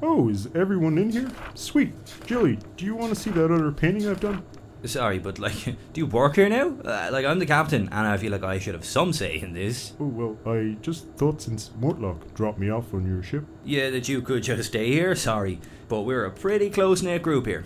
Oh, 0.02 0.30
is 0.30 0.48
everyone 0.56 0.98
in 0.98 1.10
here? 1.10 1.30
Sweet. 1.54 1.92
Jilly, 2.26 2.58
do 2.78 2.86
you 2.86 2.96
want 2.96 3.14
to 3.14 3.20
see 3.20 3.32
that 3.32 3.52
other 3.52 3.74
painting 3.74 4.08
I've 4.08 4.22
done? 4.22 4.44
Sorry, 4.86 5.20
but 5.20 5.40
like, 5.40 5.62
do 5.66 5.76
you 5.96 6.06
work 6.06 6.36
here 6.38 6.48
now? 6.48 6.70
Uh, 6.86 7.10
like, 7.12 7.26
I'm 7.26 7.40
the 7.40 7.46
captain, 7.46 7.90
and 7.92 8.08
I 8.08 8.16
feel 8.16 8.32
like 8.32 8.44
I 8.44 8.60
should 8.60 8.76
have 8.76 8.86
some 8.86 9.12
say 9.12 9.42
in 9.42 9.52
this. 9.52 9.92
Oh, 10.00 10.06
well, 10.06 10.38
I 10.46 10.78
just 10.82 11.08
thought 11.18 11.42
since 11.42 11.70
Mortlock 11.78 12.34
dropped 12.36 12.60
me 12.60 12.70
off 12.70 12.94
on 12.94 13.06
your 13.06 13.24
ship. 13.24 13.44
Yeah, 13.66 13.90
that 13.90 14.08
you 14.08 14.22
could 14.22 14.44
just 14.44 14.70
stay 14.70 14.90
here, 14.90 15.16
sorry. 15.16 15.60
But 15.90 16.04
we're 16.04 16.24
a 16.24 16.32
pretty 16.32 16.70
close 16.70 17.02
knit 17.02 17.22
group 17.22 17.46
here. 17.46 17.66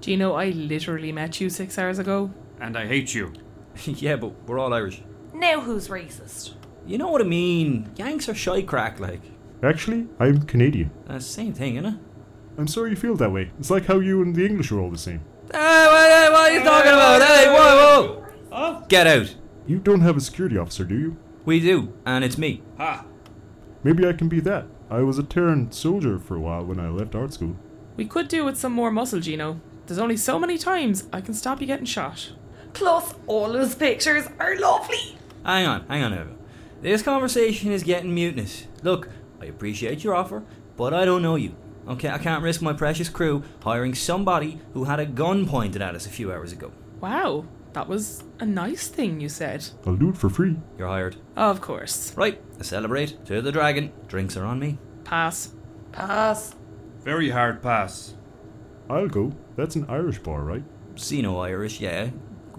Do 0.00 0.12
you 0.12 0.16
know 0.16 0.34
I 0.34 0.50
literally 0.50 1.10
met 1.10 1.40
you 1.40 1.50
six 1.50 1.78
hours 1.78 1.98
ago. 1.98 2.30
And 2.60 2.76
I 2.76 2.86
hate 2.86 3.12
you. 3.12 3.32
yeah, 3.84 4.14
but 4.14 4.32
we're 4.46 4.60
all 4.60 4.72
Irish. 4.72 5.02
Now 5.36 5.60
who's 5.60 5.88
racist? 5.88 6.54
You 6.86 6.96
know 6.96 7.08
what 7.08 7.20
I 7.20 7.24
mean? 7.24 7.90
Yanks 7.96 8.26
are 8.26 8.34
shy 8.34 8.62
crack, 8.62 8.98
like. 8.98 9.20
Actually, 9.62 10.06
I'm 10.18 10.42
Canadian. 10.42 10.90
That's 11.06 11.26
the 11.26 11.30
same 11.30 11.52
thing, 11.52 11.76
isn't? 11.76 12.00
I'm 12.56 12.66
sorry 12.66 12.90
you 12.90 12.96
feel 12.96 13.16
that 13.16 13.32
way. 13.32 13.50
It's 13.58 13.70
like 13.70 13.84
how 13.84 13.98
you 13.98 14.22
and 14.22 14.34
the 14.34 14.46
English 14.46 14.72
are 14.72 14.80
all 14.80 14.90
the 14.90 14.96
same. 14.96 15.20
Uh, 15.52 15.58
hey, 15.58 15.86
what, 15.88 16.10
hey, 16.10 16.26
uh, 16.26 16.32
what 16.32 16.50
are 16.50 16.54
you 16.54 16.64
talking 16.64 16.92
about? 16.92 17.22
Hey, 17.22 17.46
whoa, 17.48 17.76
whoa! 17.76 18.26
Huh? 18.50 18.82
Get 18.88 19.06
out. 19.06 19.36
You 19.66 19.78
don't 19.78 20.00
have 20.00 20.16
a 20.16 20.22
security 20.22 20.56
officer, 20.56 20.84
do 20.84 20.98
you? 20.98 21.18
We 21.44 21.60
do, 21.60 21.92
and 22.06 22.24
it's 22.24 22.38
me. 22.38 22.62
Ha! 22.78 23.04
Maybe 23.84 24.08
I 24.08 24.14
can 24.14 24.30
be 24.30 24.40
that. 24.40 24.64
I 24.90 25.02
was 25.02 25.18
a 25.18 25.22
Terran 25.22 25.70
soldier 25.70 26.18
for 26.18 26.36
a 26.36 26.40
while 26.40 26.64
when 26.64 26.80
I 26.80 26.88
left 26.88 27.14
art 27.14 27.34
school. 27.34 27.56
We 27.94 28.06
could 28.06 28.28
do 28.28 28.42
with 28.42 28.56
some 28.56 28.72
more 28.72 28.90
muscle, 28.90 29.20
Gino. 29.20 29.60
There's 29.86 29.98
only 29.98 30.16
so 30.16 30.38
many 30.38 30.56
times 30.56 31.08
I 31.12 31.20
can 31.20 31.34
stop 31.34 31.60
you 31.60 31.66
getting 31.66 31.84
shot. 31.84 32.32
Plus, 32.72 33.14
all 33.26 33.52
those 33.52 33.74
pictures 33.74 34.28
are 34.40 34.58
lovely. 34.58 35.18
Hang 35.46 35.64
on, 35.68 35.86
hang 35.86 36.02
on, 36.02 36.12
Eva. 36.12 36.34
This 36.82 37.02
conversation 37.02 37.70
is 37.70 37.84
getting 37.84 38.12
mutinous. 38.12 38.66
Look, 38.82 39.08
I 39.40 39.44
appreciate 39.44 40.02
your 40.02 40.16
offer, 40.16 40.42
but 40.76 40.92
I 40.92 41.04
don't 41.04 41.22
know 41.22 41.36
you. 41.36 41.54
Okay, 41.86 42.08
I 42.08 42.18
can't 42.18 42.42
risk 42.42 42.62
my 42.62 42.72
precious 42.72 43.08
crew 43.08 43.44
hiring 43.62 43.94
somebody 43.94 44.60
who 44.74 44.84
had 44.84 44.98
a 44.98 45.06
gun 45.06 45.46
pointed 45.46 45.80
at 45.80 45.94
us 45.94 46.04
a 46.04 46.10
few 46.10 46.32
hours 46.32 46.50
ago. 46.50 46.72
Wow, 47.00 47.44
that 47.74 47.86
was 47.86 48.24
a 48.40 48.44
nice 48.44 48.88
thing 48.88 49.20
you 49.20 49.28
said. 49.28 49.64
I'll 49.86 49.94
do 49.94 50.08
it 50.08 50.16
for 50.16 50.28
free. 50.28 50.56
You're 50.76 50.88
hired. 50.88 51.14
Of 51.36 51.60
course. 51.60 52.12
Right, 52.16 52.42
celebrate. 52.60 53.24
To 53.26 53.40
the 53.40 53.52
dragon. 53.52 53.92
Drinks 54.08 54.36
are 54.36 54.44
on 54.44 54.58
me. 54.58 54.78
Pass. 55.04 55.54
Pass. 55.92 56.56
Very 57.04 57.30
hard 57.30 57.62
pass. 57.62 58.14
I'll 58.90 59.06
go. 59.06 59.32
That's 59.54 59.76
an 59.76 59.86
Irish 59.88 60.18
bar, 60.18 60.42
right? 60.42 60.64
See 60.96 61.22
no 61.22 61.38
Irish, 61.38 61.80
yeah. 61.80 62.10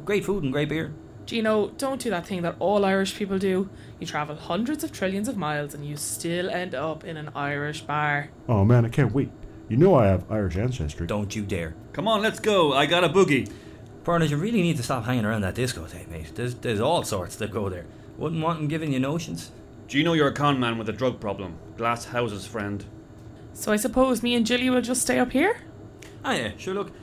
Great 0.06 0.23
food 0.23 0.43
and 0.43 0.54
great 0.54 0.69
beer. 0.69 0.93
Gino, 1.27 1.67
don't 1.77 1.99
do 2.01 2.09
that 2.09 2.25
thing 2.25 2.41
that 2.43 2.55
all 2.57 2.85
Irish 2.85 3.13
people 3.13 3.37
do. 3.37 3.69
You 3.99 4.07
travel 4.07 4.37
hundreds 4.37 4.85
of 4.85 4.93
trillions 4.93 5.27
of 5.27 5.35
miles 5.35 5.73
and 5.73 5.85
you 5.85 5.97
still 5.97 6.49
end 6.49 6.73
up 6.73 7.03
in 7.03 7.17
an 7.17 7.31
Irish 7.35 7.81
bar. 7.81 8.29
Oh 8.47 8.63
man, 8.63 8.85
I 8.85 8.89
can't 8.89 9.11
wait. 9.11 9.29
You 9.67 9.75
know 9.75 9.95
I 9.95 10.07
have 10.07 10.31
Irish 10.31 10.55
ancestry. 10.55 11.05
Don't 11.05 11.35
you 11.35 11.41
dare. 11.41 11.75
Come 11.91 12.07
on, 12.07 12.21
let's 12.21 12.39
go. 12.39 12.71
I 12.71 12.85
got 12.85 13.03
a 13.03 13.09
boogie. 13.09 13.51
Bernard, 14.05 14.29
you 14.29 14.37
really 14.37 14.61
need 14.61 14.77
to 14.77 14.83
stop 14.83 15.03
hanging 15.03 15.25
around 15.25 15.41
that 15.41 15.53
disco 15.53 15.83
discotheque, 15.83 16.07
mate. 16.07 16.31
There's, 16.33 16.55
there's 16.55 16.79
all 16.79 17.03
sorts 17.03 17.35
that 17.35 17.51
go 17.51 17.67
there. 17.67 17.85
Wouldn't 18.17 18.41
want 18.41 18.61
him 18.61 18.69
giving 18.69 18.93
you 18.93 18.99
notions. 19.01 19.51
Gino, 19.89 20.13
you're 20.13 20.29
a 20.29 20.33
con 20.33 20.61
man 20.61 20.77
with 20.77 20.87
a 20.87 20.93
drug 20.93 21.19
problem. 21.19 21.57
Glass 21.75 22.05
houses, 22.05 22.47
friend. 22.47 22.85
So 23.51 23.73
I 23.73 23.75
suppose 23.75 24.23
me 24.23 24.33
and 24.33 24.45
Jilly 24.45 24.69
will 24.69 24.81
just 24.81 25.01
stay 25.01 25.19
up 25.19 25.33
here? 25.33 25.59
Ah, 26.23 26.35
yeah, 26.35 26.51
sure, 26.57 26.73
look. 26.73 26.93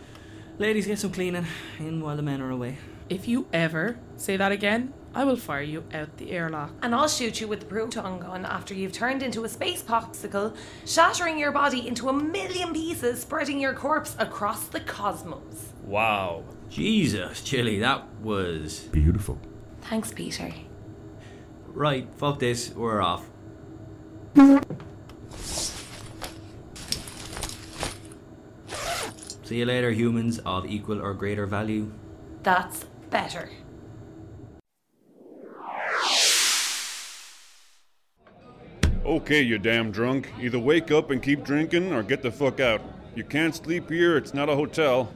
Ladies, 0.58 0.87
get 0.87 0.98
some 0.98 1.12
cleaning 1.12 1.44
in 1.78 2.00
while 2.00 2.16
the 2.16 2.22
men 2.22 2.40
are 2.40 2.50
away. 2.50 2.78
If 3.14 3.29
you 3.29 3.46
ever 3.53 3.96
say 4.16 4.37
that 4.37 4.50
again, 4.50 4.92
I 5.14 5.22
will 5.22 5.37
fire 5.37 5.62
you 5.62 5.85
out 5.94 6.16
the 6.16 6.33
airlock. 6.33 6.72
And 6.83 6.92
I'll 6.92 7.07
shoot 7.07 7.40
you 7.40 7.46
with 7.46 7.61
the 7.61 7.66
proton 7.66 8.18
gun 8.18 8.44
after 8.44 8.74
you've 8.74 8.90
turned 8.90 9.22
into 9.22 9.44
a 9.44 9.48
space 9.48 9.85
popsicle, 9.85 10.57
shattering 10.85 11.38
your 11.38 11.53
body 11.53 11.87
into 11.87 12.09
a 12.09 12.12
million 12.12 12.72
pieces, 12.72 13.20
spreading 13.20 13.61
your 13.61 13.72
corpse 13.72 14.16
across 14.18 14.66
the 14.66 14.81
cosmos. 14.81 15.74
Wow. 15.85 16.42
Jesus, 16.68 17.40
Jilly, 17.44 17.79
that 17.79 18.03
was. 18.20 18.81
Beautiful. 18.90 19.38
Thanks, 19.83 20.11
Peter. 20.11 20.53
Right, 21.68 22.09
fuck 22.16 22.40
this, 22.40 22.70
we're 22.70 23.00
off. 23.00 23.24
See 29.44 29.59
you 29.59 29.66
later, 29.66 29.92
humans 29.92 30.40
of 30.40 30.66
equal 30.66 31.00
or 31.00 31.14
greater 31.14 31.46
value. 31.46 31.92
That's 32.42 32.87
better. 33.14 33.48
Okay, 39.07 39.40
you 39.40 39.59
damn 39.59 39.92
drunk. 39.92 40.33
Either 40.40 40.59
wake 40.59 40.90
up 40.90 41.12
and 41.12 41.22
keep 41.22 41.44
drinking 41.44 41.92
or 41.92 42.03
get 42.03 42.22
the 42.22 42.33
fuck 42.33 42.59
out. 42.59 42.81
You 43.14 43.22
can't 43.22 43.55
sleep 43.55 43.88
here, 43.88 44.16
it's 44.16 44.35
not 44.35 44.48
a 44.48 44.57
hotel. 44.57 45.14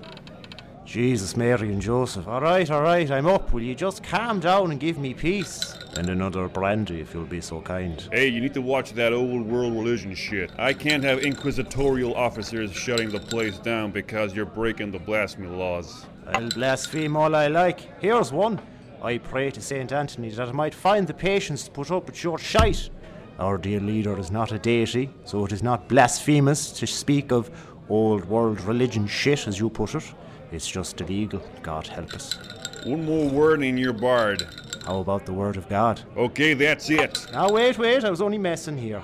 Jesus, 0.85 1.37
Mary 1.37 1.73
and 1.73 1.83
Joseph. 1.83 2.29
All 2.29 2.41
right, 2.41 2.71
all 2.71 2.83
right, 2.83 3.11
I'm 3.11 3.27
up. 3.27 3.53
Will 3.53 3.63
you 3.63 3.75
just 3.75 4.05
calm 4.05 4.39
down 4.39 4.71
and 4.71 4.79
give 4.79 4.97
me 4.97 5.13
peace? 5.13 5.75
And 5.97 6.09
another 6.09 6.47
brandy, 6.47 7.01
if 7.01 7.13
you'll 7.13 7.25
be 7.25 7.41
so 7.41 7.61
kind. 7.61 8.09
Hey, 8.13 8.29
you 8.29 8.41
need 8.41 8.55
to 8.55 8.63
watch 8.63 8.93
that 8.93 9.13
old 9.13 9.45
world 9.45 9.73
religion 9.73 10.15
shit. 10.15 10.53
I 10.57 10.73
can't 10.73 11.03
have 11.03 11.19
inquisitorial 11.19 12.15
officers 12.15 12.73
shutting 12.73 13.11
the 13.11 13.19
place 13.19 13.59
down 13.59 13.91
because 13.91 14.35
you're 14.35 14.47
breaking 14.47 14.93
the 14.93 15.01
blasphemy 15.01 15.49
laws. 15.49 16.07
I'll 16.35 16.49
blaspheme 16.51 17.17
all 17.17 17.35
I 17.35 17.49
like. 17.49 18.01
Here's 18.01 18.33
one. 18.33 18.61
I 19.03 19.19
pray 19.19 19.51
to 19.51 19.61
St. 19.61 19.93
Anthony 19.93 20.31
that 20.31 20.49
I 20.49 20.53
might 20.53 20.75
find 20.75 21.07
the 21.07 21.15
patience 21.15 21.65
to 21.65 21.71
put 21.71 21.91
up 21.91 22.07
with 22.07 22.23
your 22.23 22.39
shite. 22.39 22.91
Our 23.39 23.57
dear 23.57 23.81
leader 23.81 24.19
is 24.19 24.31
not 24.31 24.53
a 24.53 24.59
deity, 24.59 25.11
so 25.25 25.45
it 25.45 25.53
is 25.53 25.63
not 25.63 25.89
blasphemous 25.89 26.73
to 26.73 26.87
speak 26.87 27.31
of 27.31 27.51
old 27.89 28.25
world 28.25 28.61
religion 28.63 29.07
shit, 29.07 29.47
as 29.47 29.59
you 29.59 29.71
put 29.71 29.95
it. 29.95 30.05
It's 30.51 30.67
just 30.67 31.01
illegal. 31.01 31.43
God 31.63 31.87
help 31.87 32.13
us. 32.15 32.37
One 32.85 33.05
more 33.05 33.29
word 33.29 33.63
in 33.63 33.79
your 33.79 33.93
bard. 33.93 34.47
How 34.85 34.99
about 35.01 35.27
the 35.27 35.33
word 35.33 35.57
of 35.57 35.69
God? 35.69 36.01
Okay, 36.17 36.55
that's 36.55 36.91
it. 36.91 37.27
Now, 37.33 37.51
wait, 37.51 37.79
wait, 37.79 38.05
I 38.05 38.11
was 38.11 38.21
only 38.21 38.39
messing 38.39 38.79
here. 38.79 39.03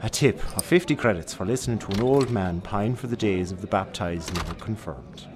A 0.00 0.08
tip 0.08 0.38
of 0.56 0.64
50 0.64 0.94
credits 0.96 1.34
for 1.34 1.44
listening 1.44 1.78
to 1.80 1.92
an 1.92 2.00
old 2.00 2.30
man 2.30 2.60
pine 2.60 2.94
for 2.94 3.08
the 3.08 3.16
days 3.16 3.50
of 3.50 3.60
the 3.60 3.66
baptized 3.66 4.32
never 4.34 4.54
confirmed. 4.54 5.26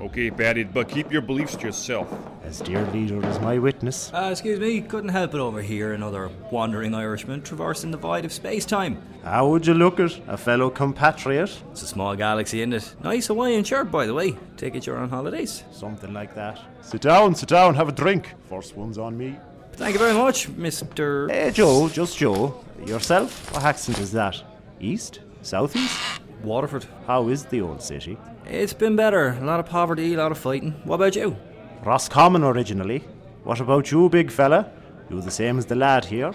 Okay, 0.00 0.30
Patty, 0.30 0.62
but 0.62 0.88
keep 0.88 1.10
your 1.10 1.22
beliefs 1.22 1.56
to 1.56 1.66
yourself. 1.66 2.08
As 2.44 2.60
dear 2.60 2.86
leader 2.92 3.24
is 3.26 3.40
my 3.40 3.58
witness. 3.58 4.12
Uh, 4.14 4.28
excuse 4.30 4.60
me, 4.60 4.80
couldn't 4.80 5.10
help 5.10 5.34
it 5.34 5.40
over 5.40 5.60
here, 5.60 5.92
another 5.92 6.30
wandering 6.52 6.94
Irishman 6.94 7.42
traversing 7.42 7.90
the 7.90 7.96
void 7.96 8.24
of 8.24 8.32
space 8.32 8.64
time. 8.64 9.02
How 9.24 9.48
would 9.48 9.66
you 9.66 9.74
look 9.74 9.98
at 9.98 10.16
a 10.28 10.36
fellow 10.36 10.70
compatriot? 10.70 11.50
It's 11.72 11.82
a 11.82 11.86
small 11.88 12.14
galaxy, 12.14 12.60
isn't 12.60 12.74
it? 12.74 12.94
Nice 13.02 13.26
Hawaiian 13.26 13.64
shirt, 13.64 13.90
by 13.90 14.06
the 14.06 14.14
way. 14.14 14.36
Take 14.56 14.76
it 14.76 14.86
you're 14.86 14.98
on 14.98 15.08
holidays. 15.10 15.64
Something 15.72 16.14
like 16.14 16.32
that. 16.36 16.60
Sit 16.80 17.00
down, 17.00 17.34
sit 17.34 17.48
down, 17.48 17.74
have 17.74 17.88
a 17.88 17.92
drink. 17.92 18.34
First 18.48 18.76
one's 18.76 18.98
on 18.98 19.18
me. 19.18 19.36
Thank 19.72 19.94
you 19.94 19.98
very 19.98 20.14
much, 20.14 20.48
Mr. 20.50 21.28
Hey, 21.28 21.50
Joe, 21.50 21.88
just 21.88 22.16
Joe. 22.16 22.64
Yourself? 22.86 23.52
What 23.52 23.64
accent 23.64 23.98
is 23.98 24.12
that? 24.12 24.40
East? 24.78 25.20
Southeast? 25.42 26.00
Waterford. 26.44 26.86
How 27.06 27.28
is 27.28 27.44
the 27.46 27.60
old 27.60 27.82
city? 27.82 28.16
It's 28.48 28.72
been 28.72 28.96
better. 28.96 29.36
A 29.40 29.44
lot 29.44 29.60
of 29.60 29.66
poverty, 29.66 30.14
a 30.14 30.16
lot 30.16 30.32
of 30.32 30.38
fighting. 30.38 30.72
What 30.84 30.96
about 30.96 31.14
you? 31.16 31.36
Roscommon 31.84 32.42
originally. 32.42 33.04
What 33.44 33.60
about 33.60 33.90
you, 33.90 34.08
big 34.08 34.30
fella? 34.30 34.70
You 35.10 35.20
the 35.20 35.30
same 35.30 35.58
as 35.58 35.66
the 35.66 35.74
lad 35.74 36.06
here? 36.06 36.32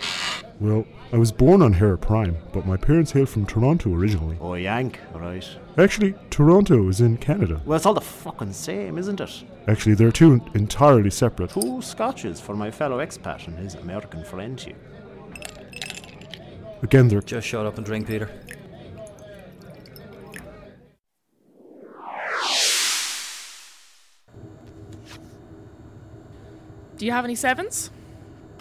Well, 0.60 0.86
I 1.12 1.18
was 1.18 1.32
born 1.32 1.62
on 1.64 1.74
Hare 1.74 1.98
Prime, 1.98 2.38
but 2.52 2.66
my 2.68 2.78
parents 2.78 3.12
hail 3.12 3.26
from 3.26 3.46
Toronto 3.46 3.94
originally. 3.94 4.38
Oh, 4.40 4.54
Yank, 4.54 5.00
right. 5.14 5.48
Actually, 5.78 6.14
Toronto 6.30 6.88
is 6.88 7.02
in 7.02 7.18
Canada. 7.18 7.60
Well, 7.66 7.76
it's 7.78 7.86
all 7.86 7.96
the 7.96 8.02
fucking 8.02 8.54
same, 8.54 8.98
isn't 9.00 9.20
it? 9.20 9.44
Actually, 9.68 9.96
they're 9.96 10.12
two 10.12 10.40
entirely 10.54 11.10
separate. 11.10 11.50
Two 11.50 11.82
scotches 11.82 12.40
for 12.40 12.56
my 12.56 12.70
fellow 12.70 13.00
expat 13.04 13.48
and 13.48 13.58
his 13.58 13.74
American 13.76 14.24
friend 14.24 14.60
here. 14.60 14.76
Again, 16.84 17.08
they're. 17.08 17.22
Just 17.22 17.48
shut 17.48 17.66
up 17.66 17.78
and 17.78 17.86
drink, 17.86 18.08
Peter. 18.08 18.30
Do 27.04 27.08
you 27.08 27.12
have 27.12 27.26
any 27.26 27.36
sevens? 27.36 27.92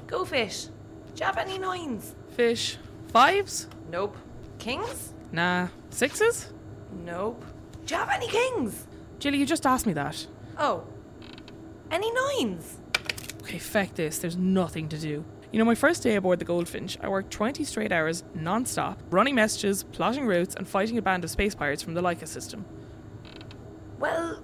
Go 0.09 0.25
fish. 0.25 0.65
Do 0.65 1.21
you 1.21 1.27
have 1.27 1.39
any 1.39 1.59
nines? 1.59 2.17
Fish. 2.31 2.77
Fives? 3.07 3.69
Nope. 3.89 4.17
Kings? 4.59 5.15
Nah. 5.31 5.69
Sixes? 5.91 6.53
Nope. 7.05 7.45
Do 7.87 7.95
you 7.95 8.01
have 8.01 8.11
any 8.11 8.27
kings? 8.27 8.89
Jilly, 9.21 9.39
you 9.39 9.47
just 9.47 9.65
asked 9.65 9.87
me 9.87 9.93
that. 9.93 10.27
Oh. 10.59 10.83
Any 11.93 12.11
nines? 12.13 12.79
Okay, 13.43 13.59
feck 13.59 13.95
this. 13.95 14.19
There's 14.19 14.37
nothing 14.37 14.89
to 14.89 14.99
do. 14.99 15.25
You 15.53 15.61
know, 15.61 15.65
my 15.65 15.77
first 15.77 16.03
day 16.03 16.17
aboard 16.17 16.41
the 16.41 16.45
Goldfinch, 16.45 16.99
I 17.01 17.09
worked 17.09 17.31
20 17.31 17.63
straight 17.63 17.93
hours 17.93 18.25
non 18.35 18.67
stop, 18.67 19.01
running 19.11 19.37
messages, 19.37 19.85
plotting 19.85 20.27
routes, 20.27 20.57
and 20.57 20.67
fighting 20.67 20.99
a 20.99 21.03
band 21.03 21.23
of 21.23 21.31
space 21.31 21.55
pirates 21.55 21.85
from 21.85 21.95
the 21.95 22.03
Leica 22.03 22.27
system. 22.27 22.65
Well, 24.01 24.43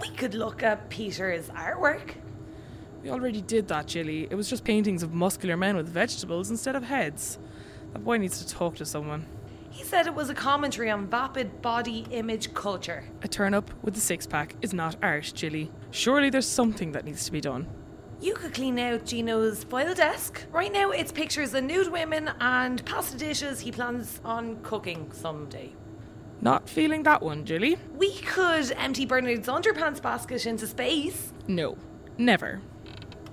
we 0.00 0.10
could 0.10 0.34
look 0.34 0.62
at 0.62 0.88
Peter's 0.88 1.48
artwork. 1.48 2.14
We 3.02 3.10
already 3.10 3.40
did 3.40 3.68
that, 3.68 3.86
Jilly. 3.86 4.28
It 4.30 4.34
was 4.34 4.48
just 4.48 4.64
paintings 4.64 5.02
of 5.02 5.12
muscular 5.14 5.56
men 5.56 5.76
with 5.76 5.88
vegetables 5.88 6.50
instead 6.50 6.76
of 6.76 6.82
heads. 6.82 7.38
That 7.92 8.04
boy 8.04 8.18
needs 8.18 8.44
to 8.44 8.48
talk 8.48 8.76
to 8.76 8.84
someone. 8.84 9.26
He 9.70 9.84
said 9.84 10.06
it 10.06 10.14
was 10.14 10.28
a 10.28 10.34
commentary 10.34 10.90
on 10.90 11.06
vapid 11.06 11.62
body 11.62 12.06
image 12.10 12.52
culture. 12.54 13.04
A 13.22 13.28
turn 13.28 13.54
up 13.54 13.70
with 13.82 13.96
a 13.96 14.00
six 14.00 14.26
pack 14.26 14.54
is 14.62 14.74
not 14.74 14.96
art, 15.02 15.32
Jilly. 15.34 15.70
Surely 15.90 16.28
there's 16.28 16.46
something 16.46 16.92
that 16.92 17.04
needs 17.04 17.24
to 17.24 17.32
be 17.32 17.40
done. 17.40 17.68
You 18.20 18.34
could 18.34 18.52
clean 18.52 18.78
out 18.78 19.06
Gino's 19.06 19.64
file 19.64 19.94
desk. 19.94 20.44
Right 20.52 20.70
now, 20.72 20.90
it's 20.90 21.10
pictures 21.10 21.54
of 21.54 21.64
nude 21.64 21.90
women 21.90 22.30
and 22.38 22.84
pasta 22.84 23.16
dishes 23.16 23.60
he 23.60 23.72
plans 23.72 24.20
on 24.24 24.56
cooking 24.62 25.10
someday. 25.12 25.72
Not 26.42 26.68
feeling 26.68 27.02
that 27.04 27.22
one, 27.22 27.44
Jilly? 27.46 27.78
We 27.96 28.12
could 28.18 28.72
empty 28.72 29.06
Bernard's 29.06 29.48
underpants 29.48 30.02
basket 30.02 30.44
into 30.44 30.66
space. 30.66 31.32
No, 31.46 31.78
never. 32.18 32.60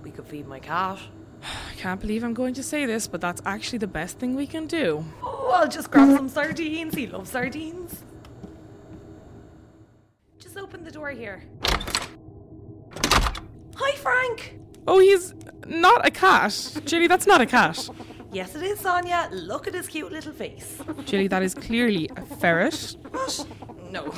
We 0.07 0.11
could 0.11 0.25
feed 0.25 0.47
my 0.47 0.59
cat. 0.59 0.99
I 1.43 1.73
can't 1.75 1.99
believe 1.99 2.23
I'm 2.23 2.33
going 2.33 2.53
to 2.53 2.63
say 2.63 2.85
this, 2.85 3.07
but 3.07 3.19
that's 3.19 3.41
actually 3.45 3.79
the 3.79 3.87
best 3.87 4.19
thing 4.19 4.37
we 4.37 4.47
can 4.47 4.65
do. 4.65 5.03
Oh, 5.21 5.51
I'll 5.53 5.67
just 5.67 5.91
grab 5.91 6.15
some 6.15 6.29
sardines. 6.29 6.95
He 6.95 7.07
loves 7.07 7.29
sardines. 7.29 8.05
Just 10.39 10.55
open 10.55 10.85
the 10.85 10.91
door 10.91 11.09
here. 11.09 11.43
Hi, 13.75 13.91
Frank. 13.97 14.61
Oh, 14.87 14.99
he's 14.99 15.33
not 15.65 16.07
a 16.07 16.09
cat. 16.09 16.53
Jilly, 16.85 17.07
that's 17.07 17.27
not 17.27 17.41
a 17.41 17.45
cat. 17.45 17.89
Yes, 18.31 18.55
it 18.55 18.63
is, 18.63 18.79
Sonia. 18.79 19.27
Look 19.33 19.67
at 19.67 19.73
his 19.73 19.89
cute 19.89 20.13
little 20.13 20.31
face. 20.31 20.81
Jilly, 21.03 21.27
that 21.27 21.43
is 21.43 21.53
clearly 21.53 22.09
a 22.15 22.21
ferret. 22.21 22.95
What? 23.11 23.45
No. 23.91 24.13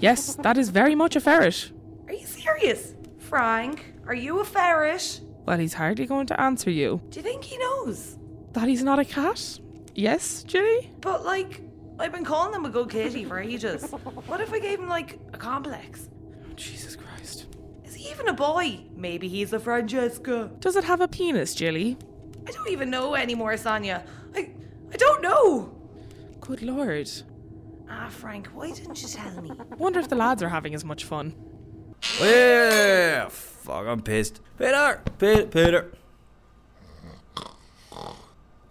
Yes, 0.00 0.34
that 0.34 0.58
is 0.58 0.70
very 0.70 0.96
much 0.96 1.14
a 1.14 1.20
ferret. 1.20 1.70
Are 2.08 2.12
you 2.12 2.26
serious? 2.26 2.96
Frank, 3.20 3.94
are 4.08 4.14
you 4.14 4.40
a 4.40 4.44
ferret? 4.44 5.20
Well, 5.48 5.58
he's 5.58 5.72
hardly 5.72 6.04
going 6.04 6.26
to 6.26 6.38
answer 6.38 6.70
you. 6.70 7.00
Do 7.08 7.20
you 7.20 7.22
think 7.22 7.42
he 7.42 7.56
knows? 7.56 8.18
That 8.52 8.68
he's 8.68 8.82
not 8.82 8.98
a 8.98 9.04
cat? 9.06 9.58
Yes, 9.94 10.42
Jilly? 10.42 10.92
But, 11.00 11.24
like, 11.24 11.62
I've 11.98 12.12
been 12.12 12.22
calling 12.22 12.52
him 12.52 12.66
a 12.66 12.68
good 12.68 12.90
kitty 12.90 13.24
for 13.24 13.38
ages. 13.38 13.90
What 14.26 14.42
if 14.42 14.52
I 14.52 14.58
gave 14.58 14.78
him, 14.78 14.90
like, 14.90 15.18
a 15.32 15.38
complex? 15.38 16.10
Jesus 16.54 16.96
Christ. 16.96 17.46
Is 17.82 17.94
he 17.94 18.10
even 18.10 18.28
a 18.28 18.34
boy? 18.34 18.80
Maybe 18.94 19.26
he's 19.26 19.54
a 19.54 19.58
Francesca. 19.58 20.50
Does 20.60 20.76
it 20.76 20.84
have 20.84 21.00
a 21.00 21.08
penis, 21.08 21.54
Jilly? 21.54 21.96
I 22.46 22.50
don't 22.50 22.68
even 22.68 22.90
know 22.90 23.14
anymore, 23.14 23.56
Sonia. 23.56 24.04
I, 24.36 24.50
I 24.92 24.96
don't 24.98 25.22
know. 25.22 25.74
Good 26.42 26.60
lord. 26.60 27.10
Ah, 27.88 28.10
Frank, 28.10 28.48
why 28.48 28.72
didn't 28.72 29.00
you 29.00 29.08
tell 29.08 29.40
me? 29.40 29.50
Wonder 29.78 29.98
if 30.00 30.10
the 30.10 30.14
lads 30.14 30.42
are 30.42 30.50
having 30.50 30.74
as 30.74 30.84
much 30.84 31.04
fun. 31.04 31.34
Yeah, 32.20 33.30
fuck, 33.68 33.86
I'm 33.86 34.00
pissed. 34.00 34.40
Peter, 34.58 35.02
Peter, 35.18 35.46
Peter. 35.46 35.92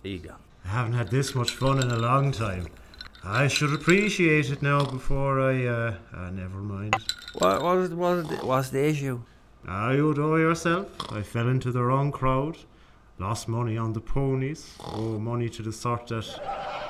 There 0.02 0.12
you 0.12 0.18
go. 0.18 0.36
I 0.66 0.70
haven't 0.70 0.94
had 0.94 1.10
this 1.10 1.36
much 1.36 1.52
fun 1.52 1.80
in 1.84 1.92
a 1.92 1.98
long 1.98 2.32
time. 2.32 2.68
I 3.24 3.48
should 3.48 3.74
appreciate 3.74 4.50
it 4.50 4.62
now 4.64 4.86
before 4.86 5.40
I, 5.40 5.66
uh, 5.66 5.96
uh 6.16 6.30
never 6.32 6.58
mind. 6.58 6.96
What, 7.34 7.62
what, 7.62 7.78
is- 7.78 7.94
what, 7.94 8.18
is 8.18 8.28
the- 8.28 8.46
what's 8.46 8.70
the 8.70 8.84
issue? 8.86 9.22
Ah, 9.68 9.92
you 9.92 10.14
know 10.16 10.36
yourself. 10.36 10.88
I 11.12 11.22
fell 11.22 11.48
into 11.48 11.72
the 11.72 11.84
wrong 11.84 12.12
crowd. 12.12 12.58
Lost 13.20 13.48
money 13.48 13.78
on 13.78 13.94
the 13.94 14.02
ponies. 14.02 14.78
Oh, 14.80 15.20
money 15.20 15.50
to 15.50 15.62
the 15.62 15.72
sort 15.72 16.08
that 16.08 16.26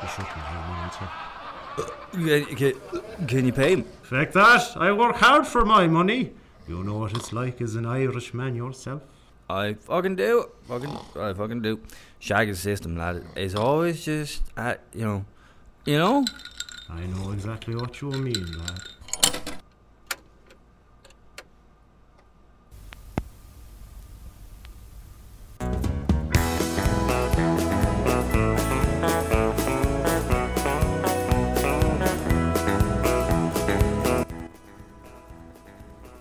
you 0.01 0.07
shouldn't 0.13 0.43
have 0.49 0.63
money 0.71 0.91
to. 0.97 1.05
Can, 2.11 2.55
can, 2.55 3.27
can 3.27 3.45
you 3.45 3.53
pay 3.53 3.71
him? 3.73 3.83
Fuck 4.03 4.31
that, 4.31 4.77
I 4.77 4.91
work 4.93 5.17
hard 5.17 5.45
for 5.45 5.65
my 5.65 5.87
money. 5.87 6.31
You 6.67 6.83
know 6.83 6.97
what 6.97 7.13
it's 7.15 7.31
like 7.31 7.61
as 7.61 7.75
an 7.75 7.85
Irishman 7.85 8.55
yourself. 8.55 9.01
I 9.49 9.75
fucking 9.75 10.17
do. 10.17 10.49
Fucking, 10.67 10.97
I 11.17 11.33
fucking 11.33 11.61
do. 11.61 11.79
Shaggy's 12.19 12.59
system, 12.59 12.97
lad. 12.97 13.23
It's 13.35 13.55
always 13.55 14.03
just, 14.03 14.43
uh, 14.57 14.75
you 14.93 15.05
know, 15.05 15.25
you 15.85 15.97
know. 15.97 16.25
I 16.89 17.05
know 17.05 17.31
exactly 17.31 17.75
what 17.75 18.01
you 18.01 18.09
mean, 18.09 18.57
lad. 18.59 18.81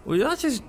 Will 0.06 0.18
you 0.18 0.22
not 0.22 0.38
just 0.38 0.62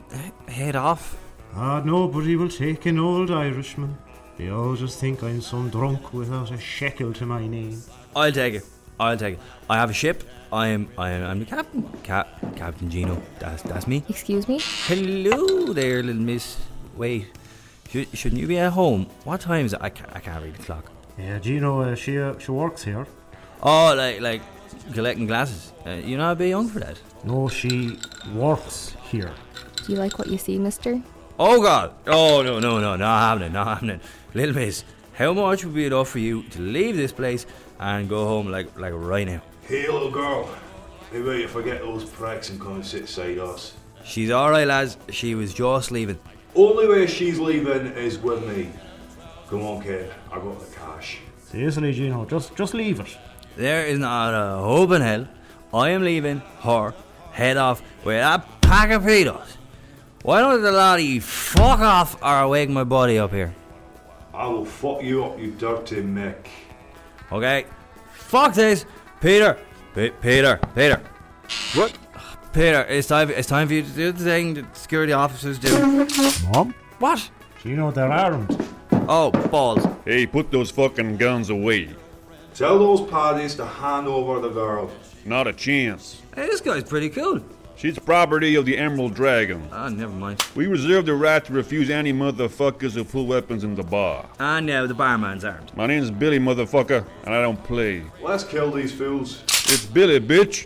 head 0.47 0.75
off? 0.75 1.15
Ah, 1.53 1.79
nobody 1.85 2.35
will 2.35 2.49
take 2.49 2.87
an 2.87 2.97
old 2.97 3.29
Irishman. 3.29 3.95
They 4.35 4.49
all 4.49 4.75
just 4.75 4.99
think 4.99 5.21
I'm 5.21 5.41
some 5.41 5.69
drunk 5.69 6.11
without 6.11 6.51
a 6.51 6.57
shekel 6.57 7.13
to 7.13 7.25
my 7.27 7.45
name. 7.45 7.79
I'll 8.15 8.31
take 8.31 8.55
it. 8.55 8.65
I'll 8.99 9.15
take 9.15 9.35
it. 9.35 9.39
I 9.69 9.75
have 9.75 9.91
a 9.91 9.93
ship. 9.93 10.23
I 10.51 10.69
am. 10.69 10.89
I 10.97 11.11
am. 11.11 11.23
I'm 11.23 11.39
the 11.39 11.45
captain. 11.45 11.87
Cap, 12.01 12.27
Captain 12.55 12.89
Gino. 12.89 13.21
That's 13.37 13.61
that's 13.61 13.85
me. 13.85 14.03
Excuse 14.09 14.47
me? 14.47 14.59
Hello 14.87 15.71
there, 15.71 16.01
little 16.01 16.19
miss. 16.19 16.57
Wait. 16.95 17.27
Should, 17.91 18.07
shouldn't 18.17 18.41
you 18.41 18.47
be 18.47 18.57
at 18.57 18.73
home? 18.73 19.05
What 19.23 19.41
time 19.41 19.67
is 19.67 19.73
it? 19.73 19.79
I 19.83 19.89
can't, 19.91 20.09
I 20.15 20.19
can't 20.19 20.43
read 20.43 20.55
the 20.55 20.63
clock. 20.63 20.91
Yeah, 21.15 21.37
Gino, 21.37 21.81
uh, 21.81 21.93
she 21.93 22.17
uh, 22.17 22.39
she 22.39 22.49
works 22.49 22.83
here. 22.83 23.05
Oh, 23.61 23.93
like 23.95 24.19
like 24.19 24.41
collecting 24.93 25.27
glasses. 25.27 25.73
Uh, 25.85 25.91
you're 25.91 26.17
not 26.17 26.31
a 26.31 26.35
bit 26.35 26.49
young 26.49 26.67
for 26.69 26.79
that. 26.79 26.99
No, 27.23 27.47
she 27.49 27.99
works 28.33 28.96
here. 29.07 29.31
Do 29.85 29.93
you 29.93 29.97
like 29.97 30.19
what 30.19 30.27
you 30.27 30.37
see, 30.37 30.57
mister? 30.57 31.01
Oh 31.39 31.61
God! 31.61 31.93
Oh 32.05 32.41
no 32.41 32.59
no 32.59 32.79
no! 32.79 32.95
Not 32.95 33.19
happening! 33.19 33.53
Not 33.53 33.67
happening! 33.67 34.01
Little 34.33 34.55
miss, 34.55 34.83
how 35.13 35.33
much 35.33 35.63
would 35.63 35.73
be 35.73 35.85
enough 35.85 36.09
for 36.09 36.19
you 36.19 36.43
to 36.43 36.61
leave 36.61 36.97
this 36.97 37.11
place 37.11 37.45
and 37.79 38.09
go 38.09 38.27
home 38.27 38.49
like 38.49 38.77
like 38.77 38.93
right 38.95 39.27
now? 39.27 39.41
Hey, 39.61 39.87
little 39.87 40.11
girl. 40.11 40.49
Maybe 41.11 41.41
you 41.41 41.47
forget 41.47 41.81
those 41.81 42.03
pricks 42.05 42.49
and 42.49 42.59
come 42.59 42.75
and 42.75 42.85
sit 42.85 43.03
beside 43.03 43.37
us. 43.39 43.73
She's 44.03 44.29
all 44.29 44.51
right, 44.51 44.67
lads. 44.67 44.97
She 45.09 45.35
was 45.35 45.53
just 45.53 45.91
leaving. 45.91 46.19
Only 46.55 46.87
way 46.87 47.07
she's 47.07 47.39
leaving 47.39 47.87
is 47.87 48.17
with 48.17 48.45
me. 48.47 48.69
Come 49.49 49.61
on, 49.63 49.81
kid. 49.81 50.11
I 50.31 50.35
got 50.35 50.59
the 50.59 50.75
cash. 50.75 51.19
Seriously, 51.43 51.93
Gino, 51.93 52.25
just 52.25 52.55
just 52.55 52.73
leave 52.73 52.99
it. 52.99 53.17
There 53.55 53.85
is 53.85 53.99
not 53.99 54.33
a 54.33 54.57
hope 54.57 54.91
in 54.91 55.01
hell. 55.01 55.27
I 55.73 55.89
am 55.89 56.03
leaving 56.03 56.41
her 56.61 56.93
head 57.31 57.57
off 57.57 57.81
with 58.03 58.21
a 58.21 58.43
pack 58.67 58.91
of 58.91 59.05
peanuts. 59.05 59.57
Why 60.23 60.41
don't 60.41 60.61
the 60.61 60.73
lot 60.73 60.99
of 60.99 61.05
you 61.05 61.21
fuck 61.21 61.79
off 61.79 62.21
or 62.21 62.49
wake 62.49 62.69
my 62.69 62.83
body 62.83 63.17
up 63.17 63.31
here? 63.31 63.55
I 64.33 64.45
will 64.47 64.65
fuck 64.65 65.01
you 65.01 65.23
up, 65.23 65.39
you 65.39 65.51
dirty 65.51 66.01
Mick. 66.01 66.47
Okay? 67.31 67.65
Fuck 68.13 68.53
this! 68.55 68.85
Peter! 69.21 69.57
Pe- 69.95 70.11
Peter! 70.21 70.59
Peter! 70.75 71.01
What? 71.75 71.97
Peter, 72.51 72.81
it's 72.89 73.07
time, 73.07 73.29
it's 73.29 73.47
time 73.47 73.67
for 73.69 73.73
you 73.73 73.83
to 73.83 73.89
do 73.89 74.11
the 74.11 74.23
thing 74.23 74.53
that 74.55 74.75
security 74.75 75.13
officers 75.13 75.57
do. 75.57 75.71
Mom? 76.51 76.75
What? 76.99 77.29
Gino, 77.63 77.91
they're 77.91 78.11
armed. 78.11 78.67
Oh, 78.91 79.31
balls. 79.49 79.87
Hey, 80.03 80.25
put 80.25 80.51
those 80.51 80.71
fucking 80.71 81.17
guns 81.17 81.49
away. 81.49 81.89
Tell 82.53 82.77
those 82.79 83.09
parties 83.09 83.55
to 83.55 83.65
hand 83.65 84.07
over 84.07 84.41
the 84.41 84.49
girl. 84.49 84.91
Not 85.25 85.47
a 85.47 85.53
chance. 85.53 86.21
Hey, 86.35 86.47
this 86.47 86.59
guy's 86.59 86.83
pretty 86.83 87.09
cool. 87.09 87.41
She's 87.77 87.99
property 87.99 88.55
of 88.55 88.65
the 88.65 88.75
Emerald 88.75 89.13
Dragon. 89.13 89.69
Ah, 89.71 89.87
never 89.87 90.11
mind. 90.11 90.43
We 90.55 90.65
reserve 90.65 91.05
the 91.05 91.13
right 91.13 91.45
to 91.45 91.53
refuse 91.53 91.91
any 91.91 92.11
motherfuckers 92.11 92.93
who 92.93 93.03
pull 93.03 93.27
weapons 93.27 93.63
in 93.63 93.75
the 93.75 93.83
bar. 93.83 94.27
Ah, 94.39 94.59
now 94.59 94.87
the 94.87 94.95
barman's 94.95 95.45
armed. 95.45 95.71
My 95.77 95.85
name's 95.85 96.09
Billy, 96.09 96.39
motherfucker, 96.39 97.05
and 97.25 97.35
I 97.35 97.39
don't 97.39 97.63
play. 97.63 98.01
Let's 98.19 98.43
kill 98.43 98.71
these 98.71 98.91
fools. 98.91 99.43
It's 99.45 99.85
Billy, 99.85 100.19
bitch. 100.19 100.65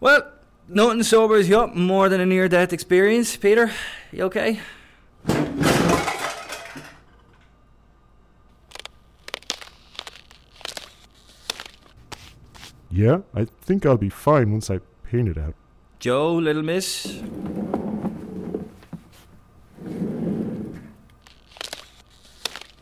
Well, 0.00 0.30
nothing 0.68 1.02
sobers 1.02 1.48
you 1.48 1.58
up 1.58 1.74
more 1.74 2.08
than 2.08 2.20
a 2.20 2.26
near 2.26 2.48
death 2.48 2.72
experience, 2.72 3.36
Peter. 3.36 3.72
You 4.12 4.24
okay? 4.24 4.60
Yeah, 12.90 13.18
I 13.34 13.44
think 13.60 13.84
I'll 13.84 13.96
be 13.96 14.08
fine 14.08 14.52
once 14.52 14.70
I 14.70 14.80
paint 15.04 15.28
it 15.28 15.38
out. 15.38 15.54
Joe, 15.98 16.34
little 16.34 16.62
miss. 16.62 17.20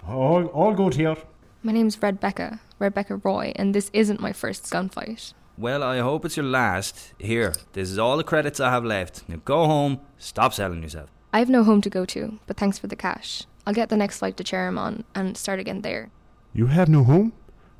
All, 0.06 0.46
all 0.46 0.74
good 0.74 0.94
here. 0.94 1.16
My 1.62 1.72
name's 1.72 2.00
Rebecca, 2.00 2.60
Rebecca 2.78 3.16
Roy, 3.16 3.52
and 3.56 3.74
this 3.74 3.90
isn't 3.92 4.20
my 4.20 4.32
first 4.32 4.64
gunfight. 4.64 5.32
Well, 5.58 5.82
I 5.82 5.98
hope 6.00 6.24
it's 6.24 6.36
your 6.36 6.44
last. 6.46 7.14
Here, 7.18 7.54
this 7.72 7.90
is 7.90 7.98
all 7.98 8.16
the 8.18 8.24
credits 8.24 8.60
I 8.60 8.70
have 8.70 8.84
left. 8.84 9.26
Now 9.28 9.36
go 9.44 9.64
home, 9.66 10.00
stop 10.18 10.52
selling 10.52 10.82
yourself. 10.82 11.10
I 11.32 11.38
have 11.38 11.48
no 11.48 11.64
home 11.64 11.80
to 11.82 11.90
go 11.90 12.04
to, 12.06 12.38
but 12.46 12.56
thanks 12.56 12.78
for 12.78 12.88
the 12.88 12.96
cash. 12.96 13.44
I'll 13.66 13.74
get 13.74 13.88
the 13.88 13.96
next 13.96 14.18
flight 14.18 14.36
to 14.36 14.44
Chatham 14.44 14.78
on 14.78 15.04
and 15.14 15.36
start 15.36 15.58
again 15.58 15.80
there. 15.80 16.10
You 16.52 16.66
have 16.66 16.88
no 16.88 17.04
home? 17.04 17.32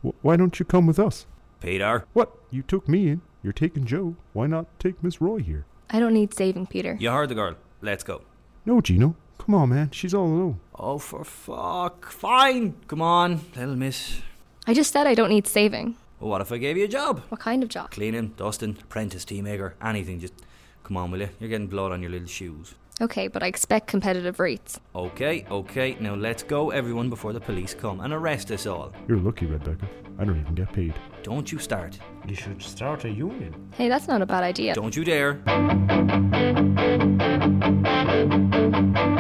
W- 0.03 0.15
why 0.23 0.37
don't 0.37 0.59
you 0.59 0.65
come 0.65 0.87
with 0.87 0.99
us? 0.99 1.27
Peter. 1.61 2.07
What? 2.13 2.33
You 2.51 2.63
took 2.63 2.89
me 2.89 3.09
in. 3.09 3.21
You're 3.43 3.53
taking 3.53 3.85
Joe. 3.85 4.17
Why 4.33 4.47
not 4.47 4.67
take 4.81 5.03
Miss 5.03 5.21
Roy 5.21 5.39
here? 5.39 5.67
I 5.91 6.01
don't 6.01 6.15
need 6.15 6.35
saving, 6.35 6.67
Peter. 6.67 6.97
You 6.99 7.11
heard 7.11 7.29
the 7.29 7.35
girl. 7.35 7.57
Let's 7.81 8.03
go. 8.03 8.23
No, 8.65 8.81
Gino. 8.81 9.17
Come 9.39 9.55
on, 9.55 9.69
man. 9.69 9.91
She's 9.93 10.15
all 10.15 10.27
alone. 10.27 10.61
Oh, 10.75 10.99
for 10.99 11.25
fuck. 11.25 12.11
Fine. 12.11 12.75
Come 12.89 13.03
on, 13.03 13.43
little 13.55 13.77
miss. 13.77 14.21
I 14.67 14.75
just 14.75 14.93
said 14.93 15.07
I 15.07 15.15
don't 15.15 15.29
need 15.29 15.47
saving. 15.47 15.97
Well, 16.21 16.31
what 16.31 16.41
if 16.41 16.51
I 16.51 16.59
gave 16.59 16.77
you 16.77 16.85
a 16.85 16.89
job? 16.89 17.23
What 17.29 17.41
kind 17.41 17.63
of 17.63 17.69
job? 17.69 17.91
Cleaning, 17.91 18.29
dusting, 18.37 18.79
apprentice, 18.83 19.25
tea 19.25 19.43
maker, 19.43 19.75
anything. 19.83 20.21
Just 20.21 20.35
come 20.83 20.97
on, 20.97 21.11
will 21.11 21.21
you? 21.21 21.29
You're 21.39 21.51
getting 21.51 21.67
blood 21.67 21.93
on 21.93 22.01
your 22.01 22.11
little 22.11 22.27
shoes. 22.29 22.75
Okay, 22.99 23.29
but 23.29 23.43
I 23.43 23.47
expect 23.49 23.89
competitive 23.89 24.41
rates. 24.41 24.81
Okay, 24.95 25.45
okay. 25.51 25.97
Now 26.01 26.15
let's 26.15 26.43
go, 26.43 26.71
everyone, 26.71 27.11
before 27.11 27.35
the 27.35 27.41
police 27.41 27.75
come 27.75 28.01
and 28.01 28.15
arrest 28.15 28.51
us 28.51 28.65
all. 28.67 28.93
You're 29.07 29.19
lucky, 29.19 29.45
Rebecca. 29.45 29.87
I 30.19 30.25
don't 30.25 30.41
even 30.41 30.55
get 30.55 30.73
paid. 30.73 30.95
Don't 31.23 31.53
you 31.53 31.59
start. 31.59 31.99
You 32.27 32.35
should 32.35 32.63
start 32.63 33.05
a 33.05 33.11
union. 33.11 33.55
Hey, 33.73 33.91
that's 33.91 34.09
not 34.09 34.23
a 34.23 34.27
bad 34.27 34.45
idea. 34.45 34.73
Don't 34.73 34.97
you 34.97 35.05
dare. 35.05 35.43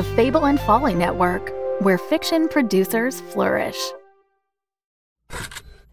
The 0.00 0.16
Fable 0.16 0.46
and 0.46 0.58
Folly 0.58 0.94
Network, 0.94 1.52
where 1.82 1.98
fiction 1.98 2.48
producers 2.48 3.20
flourish. 3.20 3.76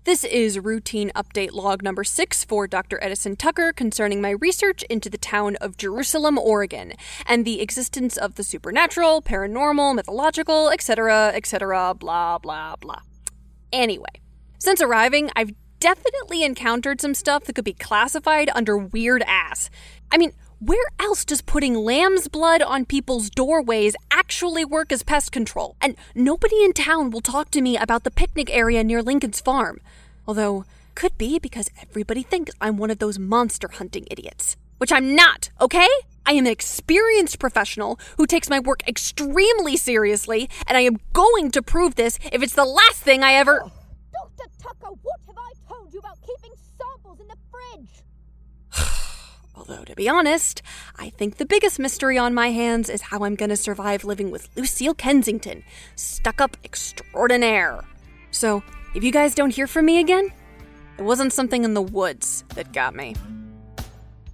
This 0.05 0.23
is 0.23 0.57
routine 0.57 1.11
update 1.13 1.51
log 1.51 1.83
number 1.83 2.05
six 2.05 2.45
for 2.45 2.67
Dr. 2.67 3.03
Edison 3.03 3.35
Tucker 3.35 3.73
concerning 3.73 4.21
my 4.21 4.29
research 4.29 4.83
into 4.83 5.09
the 5.09 5.17
town 5.17 5.57
of 5.57 5.75
Jerusalem, 5.75 6.37
Oregon, 6.37 6.93
and 7.25 7.43
the 7.43 7.59
existence 7.59 8.15
of 8.15 8.35
the 8.35 8.45
supernatural, 8.45 9.21
paranormal, 9.21 9.93
mythological, 9.93 10.69
etc., 10.69 11.33
etc., 11.35 11.93
blah, 11.93 12.37
blah, 12.37 12.77
blah. 12.77 13.01
Anyway, 13.73 14.21
since 14.57 14.81
arriving, 14.81 15.31
I've 15.35 15.51
definitely 15.81 16.43
encountered 16.43 17.01
some 17.01 17.13
stuff 17.13 17.43
that 17.43 17.55
could 17.55 17.65
be 17.65 17.73
classified 17.73 18.49
under 18.55 18.77
weird 18.77 19.21
ass. 19.27 19.69
I 20.09 20.17
mean, 20.17 20.31
where 20.59 20.87
else 20.99 21.23
does 21.23 21.43
putting 21.43 21.75
lamb's 21.75 22.27
blood 22.27 22.63
on 22.63 22.83
people's 22.83 23.29
doorways 23.29 23.95
actually 24.09 24.65
work 24.65 24.91
as 24.91 25.03
pest 25.03 25.31
control? 25.31 25.75
And 25.79 25.95
nobody 26.15 26.63
in 26.63 26.73
town 26.73 27.11
will 27.11 27.21
talk 27.21 27.51
to 27.51 27.61
me 27.61 27.77
about 27.77 28.03
the 28.03 28.09
picnic 28.09 28.49
area 28.51 28.83
near 28.83 29.03
Lincoln's 29.03 29.39
farm. 29.39 29.79
Although, 30.27 30.65
could 30.95 31.15
be 31.15 31.37
because 31.37 31.69
everybody 31.79 32.23
thinks 32.23 32.53
I'm 32.59 32.77
one 32.77 32.89
of 32.89 32.97
those 32.97 33.19
monster 33.19 33.69
hunting 33.71 34.07
idiots. 34.09 34.57
Which 34.79 34.91
I'm 34.91 35.15
not, 35.15 35.51
okay? 35.61 35.87
I 36.25 36.31
am 36.31 36.47
an 36.47 36.51
experienced 36.51 37.37
professional 37.37 37.99
who 38.17 38.25
takes 38.25 38.49
my 38.49 38.59
work 38.59 38.81
extremely 38.87 39.77
seriously, 39.77 40.49
and 40.65 40.75
I 40.75 40.81
am 40.81 40.97
going 41.13 41.51
to 41.51 41.61
prove 41.61 41.95
this 41.95 42.17
if 42.31 42.41
it's 42.41 42.55
the 42.55 42.65
last 42.65 43.03
thing 43.03 43.21
I 43.21 43.33
ever. 43.33 43.61
Oh, 43.63 43.71
Dr. 44.11 44.49
Tucker, 44.59 44.95
what 45.03 45.19
have 45.27 45.37
I 45.37 45.51
told 45.67 45.93
you 45.93 45.99
about 45.99 46.17
keeping 46.21 46.57
samples 46.79 47.19
in 47.19 47.27
the 47.27 47.37
fridge? 47.51 48.87
Although, 49.57 49.85
to 49.85 49.95
be 49.95 50.07
honest, 50.07 50.61
I 50.97 51.09
think 51.09 51.37
the 51.37 51.45
biggest 51.45 51.79
mystery 51.79 52.17
on 52.17 52.35
my 52.35 52.51
hands 52.51 52.89
is 52.89 53.01
how 53.01 53.23
I'm 53.23 53.33
going 53.33 53.49
to 53.49 53.57
survive 53.57 54.05
living 54.05 54.29
with 54.29 54.49
Lucille 54.55 54.93
Kensington, 54.93 55.63
stuck 55.95 56.39
up 56.39 56.55
extraordinaire. 56.63 57.83
So, 58.29 58.61
if 58.93 59.03
you 59.03 59.11
guys 59.11 59.33
don't 59.33 59.49
hear 59.49 59.65
from 59.65 59.85
me 59.85 59.99
again, 59.99 60.31
it 60.99 61.03
wasn't 61.03 61.33
something 61.33 61.63
in 61.63 61.73
the 61.73 61.81
woods 61.81 62.43
that 62.53 62.71
got 62.71 62.95
me. 62.95 63.15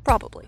Probably. 0.03 0.45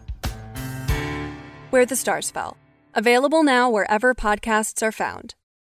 Where 1.69 1.85
the 1.85 1.95
Stars 1.95 2.29
Fell. 2.29 2.57
Available 2.93 3.43
now 3.43 3.69
wherever 3.69 4.13
podcasts 4.13 4.83
are 4.83 4.91
found. 4.91 5.35